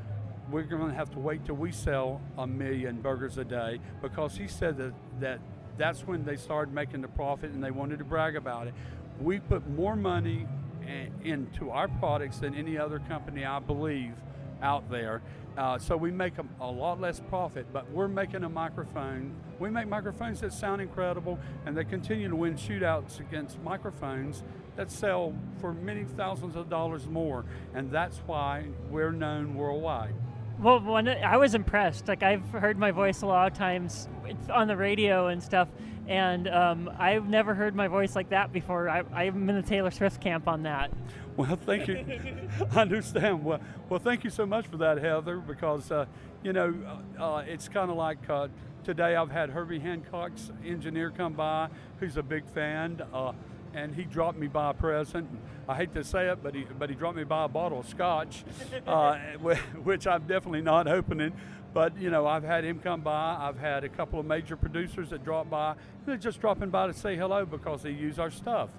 we're 0.50 0.63
going 0.63 0.89
to 0.89 0.96
have 0.96 1.12
to 1.12 1.20
wait 1.20 1.46
till 1.46 1.56
we 1.56 1.72
sell 1.72 2.22
a 2.38 2.48
million 2.48 3.02
burgers 3.02 3.38
a 3.38 3.44
day 3.44 3.80
because 4.02 4.38
he 4.38 4.48
said 4.48 4.78
that, 4.78 4.94
that 5.20 5.39
that's 5.78 6.08
when 6.08 6.24
they 6.24 6.36
started 6.36 6.74
making 6.74 7.02
the 7.02 7.08
profit 7.08 7.52
and 7.52 7.63
they 7.63 7.72
wanted 7.72 8.00
to 8.00 8.06
brag 8.06 8.36
about 8.36 8.68
it. 8.68 8.74
We 9.20 9.39
put 9.39 9.68
more 9.70 9.96
money 9.96 10.48
into 11.24 11.72
our 11.72 11.88
products 11.88 12.39
than 12.39 12.54
any 12.54 12.78
other 12.78 13.00
company, 13.00 13.44
I 13.44 13.60
believe, 13.60 14.13
out 14.62 14.89
there. 14.89 15.22
Uh, 15.58 15.78
so 15.78 15.96
we 15.96 16.12
make 16.12 16.38
a, 16.38 16.46
a 16.60 16.70
lot 16.70 17.00
less 17.00 17.22
profit, 17.22 17.65
but 17.72 17.89
we're 17.91 18.10
making 18.10 18.44
a 18.44 18.50
microphone. 18.50 19.34
We 19.58 19.70
make 19.70 19.88
microphones 19.88 20.41
that 20.41 20.52
sound 20.52 20.82
incredible, 20.82 21.39
and 21.65 21.78
they 21.78 21.86
continue 21.86 22.28
to 22.28 22.36
win 22.36 22.56
shootouts 22.56 23.22
against 23.22 23.62
microphones 23.62 24.44
that 24.76 24.91
sell 24.91 25.34
for 25.62 25.74
many 25.74 26.04
thousands 26.04 26.58
of 26.58 26.70
dollars 26.70 27.08
more, 27.08 27.46
and 27.74 27.89
that's 27.89 28.18
why 28.26 28.65
we're 28.89 29.13
known 29.13 29.56
worldwide. 29.56 30.13
Well, 30.60 30.80
when 30.80 31.08
I 31.08 31.38
was 31.38 31.54
impressed. 31.54 32.08
Like 32.08 32.24
I've 32.24 32.48
heard 32.50 32.78
my 32.78 32.91
voice 32.91 33.22
a 33.22 33.26
lot 33.26 33.52
of 33.52 33.58
times 33.58 34.08
on 34.50 34.68
the 34.68 34.78
radio 34.78 35.28
and 35.28 35.44
stuff, 35.44 35.68
and 36.08 36.48
um, 36.48 36.89
I've 36.98 37.28
never 37.28 37.54
heard 37.54 37.76
my 37.76 37.88
voice 37.88 38.15
like 38.15 38.30
that 38.30 38.54
before. 38.54 38.89
I, 38.89 39.04
I'm 39.13 39.50
in 39.50 39.56
the 39.56 39.62
Taylor 39.62 39.91
Swift 39.91 40.22
camp 40.22 40.48
on 40.48 40.63
that. 40.63 40.91
Well, 41.36 41.58
thank 41.58 41.88
you. 41.88 42.06
I 42.72 42.82
understand. 42.82 43.44
Well, 43.44 43.60
well, 43.89 44.00
thank 44.00 44.24
you 44.24 44.30
so 44.30 44.46
much 44.46 44.68
for 44.68 44.78
that, 44.78 44.98
Heather. 44.98 45.38
Because 45.38 45.91
uh, 45.91 46.06
you 46.44 46.54
know, 46.54 46.74
uh, 47.20 47.44
it's 47.46 47.68
kind 47.68 47.91
of 47.91 47.98
like 47.98 48.30
uh, 48.30 48.48
today. 48.84 49.15
I've 49.15 49.32
had 49.32 49.50
Herbie 49.50 49.80
Hancock's 49.80 50.52
engineer 50.65 51.12
come 51.12 51.34
by, 51.34 51.68
who's 52.00 52.15
a 52.15 52.24
big 52.24 52.48
fan, 52.48 53.02
uh, 53.13 53.34
and 53.76 53.94
he 53.94 54.04
dropped 54.04 54.40
me 54.40 54.48
by 54.48 54.72
a 54.72 54.74
present. 54.74 55.28
I 55.68 55.76
hate 55.76 55.94
to 55.94 56.04
say 56.04 56.30
it, 56.30 56.42
but 56.42 56.56
he 56.56 56.66
but 56.80 56.90
he 56.90 56.96
dropped 56.96 57.18
me 57.18 57.24
by 57.24 57.46
a 57.46 57.48
bottle 57.48 57.80
of 57.80 57.90
scotch, 57.90 58.44
uh, 58.88 59.16
which 59.84 60.08
I'm 60.08 60.24
definitely 60.24 60.62
not 60.62 60.88
opening. 60.88 61.34
But 61.74 61.98
you 61.98 62.10
know, 62.10 62.26
I've 62.26 62.44
had 62.44 62.64
him 62.64 62.80
come 62.80 63.02
by. 63.02 63.38
I've 63.40 63.60
had 63.60 63.84
a 63.84 63.90
couple 63.90 64.20
of 64.20 64.26
major 64.26 64.56
producers 64.56 65.10
that 65.10 65.26
drop 65.26 65.50
by. 65.50 65.76
They're 66.06 66.18
just 66.18 66.40
dropping 66.40 66.70
by 66.70 66.88
to 66.88 66.94
say 66.94 67.18
hello 67.18 67.46
because 67.46 67.84
they 67.84 67.92
use 67.92 68.18
our 68.18 68.32
stuff. 68.32 68.70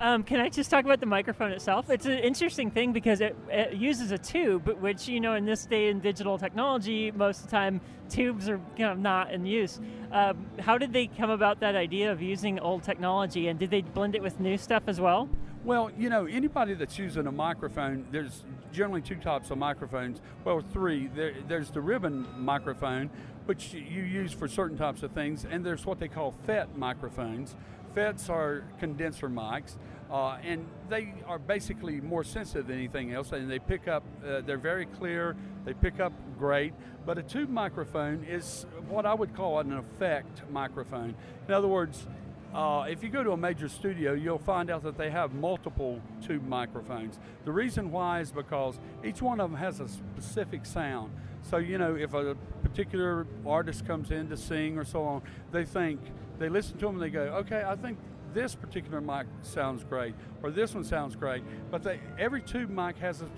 Um, 0.00 0.22
can 0.22 0.40
I 0.40 0.48
just 0.48 0.70
talk 0.70 0.86
about 0.86 0.98
the 1.00 1.06
microphone 1.06 1.52
itself? 1.52 1.90
It's 1.90 2.06
an 2.06 2.18
interesting 2.20 2.70
thing 2.70 2.90
because 2.92 3.20
it, 3.20 3.36
it 3.50 3.74
uses 3.74 4.12
a 4.12 4.16
tube, 4.18 4.66
which 4.80 5.06
you 5.06 5.20
know 5.20 5.34
in 5.34 5.44
this 5.44 5.66
day 5.66 5.88
in 5.88 6.00
digital 6.00 6.38
technology, 6.38 7.10
most 7.10 7.40
of 7.40 7.44
the 7.44 7.50
time 7.50 7.82
tubes 8.08 8.48
are 8.48 8.58
kind 8.78 8.92
of 8.92 8.98
not 8.98 9.30
in 9.30 9.44
use. 9.44 9.78
Um, 10.10 10.46
how 10.58 10.78
did 10.78 10.94
they 10.94 11.06
come 11.06 11.28
about 11.28 11.60
that 11.60 11.76
idea 11.76 12.10
of 12.10 12.22
using 12.22 12.58
old 12.60 12.82
technology, 12.82 13.48
and 13.48 13.58
did 13.58 13.70
they 13.70 13.82
blend 13.82 14.14
it 14.14 14.22
with 14.22 14.40
new 14.40 14.56
stuff 14.56 14.84
as 14.86 15.02
well? 15.02 15.28
Well, 15.64 15.90
you 15.98 16.08
know, 16.08 16.24
anybody 16.24 16.72
that's 16.72 16.98
using 16.98 17.26
a 17.26 17.32
microphone, 17.32 18.06
there's 18.10 18.44
generally 18.72 19.02
two 19.02 19.16
types 19.16 19.50
of 19.50 19.58
microphones. 19.58 20.22
Well, 20.44 20.62
three. 20.72 21.08
There, 21.08 21.34
there's 21.46 21.70
the 21.70 21.82
ribbon 21.82 22.26
microphone, 22.38 23.10
which 23.44 23.74
you 23.74 24.02
use 24.02 24.32
for 24.32 24.48
certain 24.48 24.78
types 24.78 25.02
of 25.02 25.10
things, 25.10 25.44
and 25.44 25.62
there's 25.62 25.84
what 25.84 25.98
they 25.98 26.08
call 26.08 26.32
FET 26.46 26.78
microphones. 26.78 27.54
FETs 27.94 28.28
are 28.28 28.64
condenser 28.78 29.28
mics. 29.28 29.76
Uh, 30.10 30.38
and 30.42 30.66
they 30.88 31.14
are 31.26 31.38
basically 31.38 32.00
more 32.00 32.24
sensitive 32.24 32.66
than 32.66 32.76
anything 32.76 33.12
else, 33.12 33.30
and 33.30 33.48
they 33.48 33.60
pick 33.60 33.86
up. 33.86 34.02
Uh, 34.26 34.40
they're 34.40 34.58
very 34.58 34.86
clear. 34.86 35.36
They 35.64 35.72
pick 35.72 36.00
up 36.00 36.12
great. 36.36 36.72
But 37.06 37.16
a 37.16 37.22
tube 37.22 37.48
microphone 37.48 38.24
is 38.24 38.66
what 38.88 39.06
I 39.06 39.14
would 39.14 39.36
call 39.36 39.60
an 39.60 39.72
effect 39.72 40.42
microphone. 40.50 41.14
In 41.46 41.54
other 41.54 41.68
words, 41.68 42.08
uh, 42.52 42.86
if 42.88 43.04
you 43.04 43.08
go 43.08 43.22
to 43.22 43.30
a 43.30 43.36
major 43.36 43.68
studio, 43.68 44.12
you'll 44.12 44.38
find 44.38 44.68
out 44.68 44.82
that 44.82 44.98
they 44.98 45.10
have 45.10 45.32
multiple 45.32 46.02
tube 46.26 46.42
microphones. 46.42 47.20
The 47.44 47.52
reason 47.52 47.92
why 47.92 48.18
is 48.18 48.32
because 48.32 48.80
each 49.04 49.22
one 49.22 49.38
of 49.40 49.50
them 49.52 49.60
has 49.60 49.78
a 49.78 49.86
specific 49.88 50.66
sound. 50.66 51.12
So, 51.42 51.58
you 51.58 51.78
know, 51.78 51.94
if 51.94 52.14
a 52.14 52.36
particular 52.64 53.26
artist 53.46 53.86
comes 53.86 54.10
in 54.10 54.28
to 54.28 54.36
sing 54.36 54.76
or 54.76 54.84
so 54.84 55.04
on, 55.04 55.22
they 55.52 55.64
think, 55.64 56.00
they 56.40 56.48
listen 56.48 56.78
to 56.78 56.86
them 56.86 56.94
and 56.94 57.02
they 57.02 57.10
go, 57.10 57.20
okay, 57.20 57.62
I 57.64 57.76
think 57.76 57.98
this 58.32 58.54
particular 58.54 59.00
mic 59.00 59.26
sounds 59.42 59.84
great, 59.84 60.14
or 60.42 60.50
this 60.50 60.74
one 60.74 60.84
sounds 60.84 61.14
great. 61.14 61.44
But 61.70 61.82
they, 61.82 62.00
every 62.18 62.42
tube 62.42 62.70
mic 62.70 62.98
has 62.98 63.22
a 63.22 63.28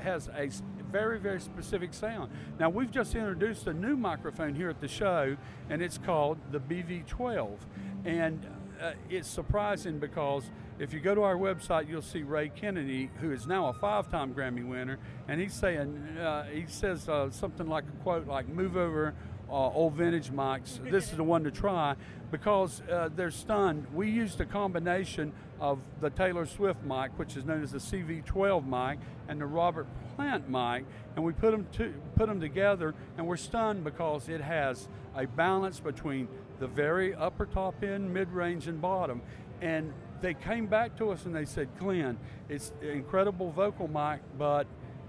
has 0.00 0.28
a 0.28 0.48
very 0.90 1.18
very 1.18 1.40
specific 1.40 1.92
sound. 1.92 2.30
Now 2.58 2.70
we've 2.70 2.90
just 2.90 3.14
introduced 3.14 3.66
a 3.66 3.74
new 3.74 3.96
microphone 3.96 4.54
here 4.54 4.70
at 4.70 4.80
the 4.80 4.88
show, 4.88 5.36
and 5.68 5.82
it's 5.82 5.98
called 5.98 6.38
the 6.50 6.60
BV12, 6.60 7.58
and 8.04 8.46
uh, 8.80 8.92
it's 9.10 9.28
surprising 9.28 9.98
because 9.98 10.50
if 10.78 10.92
you 10.92 11.00
go 11.00 11.14
to 11.14 11.22
our 11.22 11.36
website, 11.36 11.88
you'll 11.88 12.02
see 12.02 12.22
Ray 12.22 12.48
Kennedy, 12.48 13.10
who 13.20 13.32
is 13.32 13.46
now 13.46 13.68
a 13.68 13.72
five-time 13.72 14.34
Grammy 14.34 14.66
winner, 14.66 14.98
and 15.28 15.40
he's 15.40 15.54
saying 15.54 15.96
uh, 16.18 16.44
he 16.44 16.64
says 16.66 17.08
uh, 17.08 17.30
something 17.30 17.66
like 17.66 17.84
a 17.84 18.02
quote 18.02 18.26
like 18.26 18.48
"Move 18.48 18.76
over." 18.76 19.14
Uh, 19.52 19.68
old 19.74 19.92
vintage 19.92 20.30
mics. 20.30 20.82
This 20.90 21.10
is 21.10 21.18
the 21.18 21.22
one 21.22 21.44
to 21.44 21.50
try 21.50 21.94
because 22.30 22.80
uh, 22.90 23.10
they're 23.14 23.30
stunned. 23.30 23.86
We 23.92 24.08
used 24.08 24.40
a 24.40 24.46
combination 24.46 25.30
of 25.60 25.78
the 26.00 26.08
Taylor 26.08 26.46
Swift 26.46 26.82
mic, 26.82 27.10
which 27.18 27.36
is 27.36 27.44
known 27.44 27.62
as 27.62 27.70
the 27.70 27.78
CV12 27.78 28.66
mic, 28.66 28.98
and 29.28 29.38
the 29.38 29.44
Robert 29.44 29.86
Plant 30.16 30.48
mic, 30.48 30.86
and 31.14 31.22
we 31.22 31.34
put 31.34 31.50
them 31.50 31.66
to, 31.72 31.92
put 32.16 32.28
them 32.28 32.40
together, 32.40 32.94
and 33.18 33.26
we're 33.26 33.36
stunned 33.36 33.84
because 33.84 34.30
it 34.30 34.40
has 34.40 34.88
a 35.14 35.26
balance 35.26 35.80
between 35.80 36.28
the 36.58 36.66
very 36.66 37.14
upper 37.14 37.44
top 37.44 37.82
end, 37.84 38.14
mid 38.14 38.30
range, 38.32 38.68
and 38.68 38.80
bottom. 38.80 39.20
And 39.60 39.92
they 40.22 40.32
came 40.32 40.66
back 40.66 40.96
to 40.96 41.10
us 41.10 41.26
and 41.26 41.36
they 41.36 41.44
said, 41.44 41.68
Glenn, 41.78 42.18
it's 42.48 42.72
incredible 42.80 43.50
vocal 43.50 43.86
mic, 43.86 44.20
but 44.38 44.66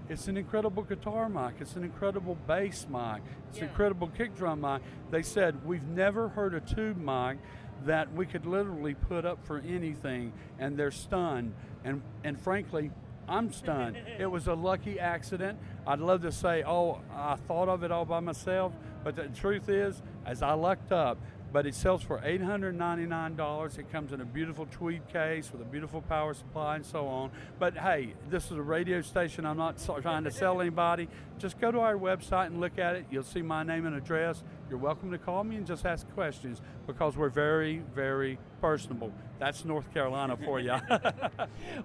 it's 0.08 0.28
an 0.28 0.36
incredible 0.36 0.82
guitar 0.82 1.28
mic. 1.28 1.54
It's 1.60 1.76
an 1.76 1.84
incredible 1.84 2.36
bass 2.46 2.86
mic. 2.90 3.22
It's 3.48 3.58
an 3.58 3.68
incredible 3.68 4.08
kick 4.08 4.36
drum 4.36 4.60
mic. 4.60 4.82
They 5.10 5.22
said, 5.22 5.64
We've 5.64 5.86
never 5.86 6.28
heard 6.28 6.54
a 6.54 6.60
tube 6.60 6.98
mic 6.98 7.38
that 7.86 8.12
we 8.12 8.26
could 8.26 8.46
literally 8.46 8.94
put 8.94 9.24
up 9.24 9.44
for 9.46 9.58
anything, 9.60 10.32
and 10.58 10.76
they're 10.76 10.90
stunned. 10.90 11.54
And, 11.84 12.02
and 12.22 12.38
frankly, 12.38 12.90
I'm 13.28 13.52
stunned. 13.52 13.96
it 14.18 14.26
was 14.26 14.46
a 14.46 14.54
lucky 14.54 15.00
accident. 15.00 15.58
I'd 15.86 16.00
love 16.00 16.22
to 16.22 16.32
say, 16.32 16.62
oh, 16.64 17.00
I 17.14 17.36
thought 17.36 17.68
of 17.68 17.82
it 17.82 17.90
all 17.90 18.04
by 18.04 18.20
myself, 18.20 18.72
but 19.02 19.16
the 19.16 19.28
truth 19.28 19.68
is, 19.68 20.00
as 20.26 20.42
I 20.42 20.52
lucked 20.52 20.92
up, 20.92 21.18
but 21.54 21.66
it 21.66 21.74
sells 21.76 22.02
for 22.02 22.18
$899. 22.18 23.78
It 23.78 23.92
comes 23.92 24.12
in 24.12 24.20
a 24.20 24.24
beautiful 24.24 24.66
tweed 24.72 25.06
case 25.06 25.52
with 25.52 25.62
a 25.62 25.64
beautiful 25.64 26.02
power 26.02 26.34
supply 26.34 26.74
and 26.74 26.84
so 26.84 27.06
on. 27.06 27.30
But 27.60 27.76
hey, 27.76 28.14
this 28.28 28.46
is 28.46 28.58
a 28.58 28.62
radio 28.62 29.02
station. 29.02 29.46
I'm 29.46 29.58
not 29.58 29.76
trying 30.02 30.24
to 30.24 30.32
sell 30.32 30.60
anybody. 30.60 31.08
Just 31.38 31.60
go 31.60 31.70
to 31.70 31.78
our 31.78 31.94
website 31.94 32.46
and 32.46 32.60
look 32.60 32.76
at 32.80 32.96
it. 32.96 33.06
You'll 33.08 33.22
see 33.22 33.40
my 33.40 33.62
name 33.62 33.86
and 33.86 33.94
address. 33.94 34.42
You're 34.68 34.80
welcome 34.80 35.12
to 35.12 35.18
call 35.18 35.44
me 35.44 35.54
and 35.54 35.64
just 35.64 35.86
ask 35.86 36.12
questions 36.14 36.60
because 36.88 37.16
we're 37.16 37.28
very, 37.28 37.84
very 37.94 38.36
personable. 38.60 39.12
That's 39.38 39.64
North 39.64 39.92
Carolina 39.94 40.36
for 40.36 40.58
you. 40.58 40.74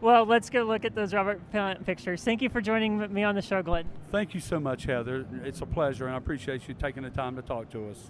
Well, 0.01 0.25
let's 0.25 0.49
go 0.49 0.63
look 0.63 0.85
at 0.85 0.95
those 0.95 1.13
Robert 1.13 1.41
Plant 1.51 1.85
pictures. 1.85 2.23
Thank 2.23 2.41
you 2.41 2.49
for 2.49 2.61
joining 2.61 3.13
me 3.13 3.23
on 3.23 3.35
the 3.35 3.41
show, 3.41 3.61
Glenn. 3.61 3.85
Thank 4.11 4.33
you 4.33 4.39
so 4.39 4.59
much, 4.59 4.85
Heather. 4.85 5.25
It's 5.43 5.61
a 5.61 5.65
pleasure, 5.65 6.05
and 6.05 6.15
I 6.15 6.17
appreciate 6.17 6.67
you 6.67 6.73
taking 6.73 7.03
the 7.03 7.09
time 7.09 7.35
to 7.35 7.41
talk 7.41 7.69
to 7.71 7.89
us. 7.89 8.07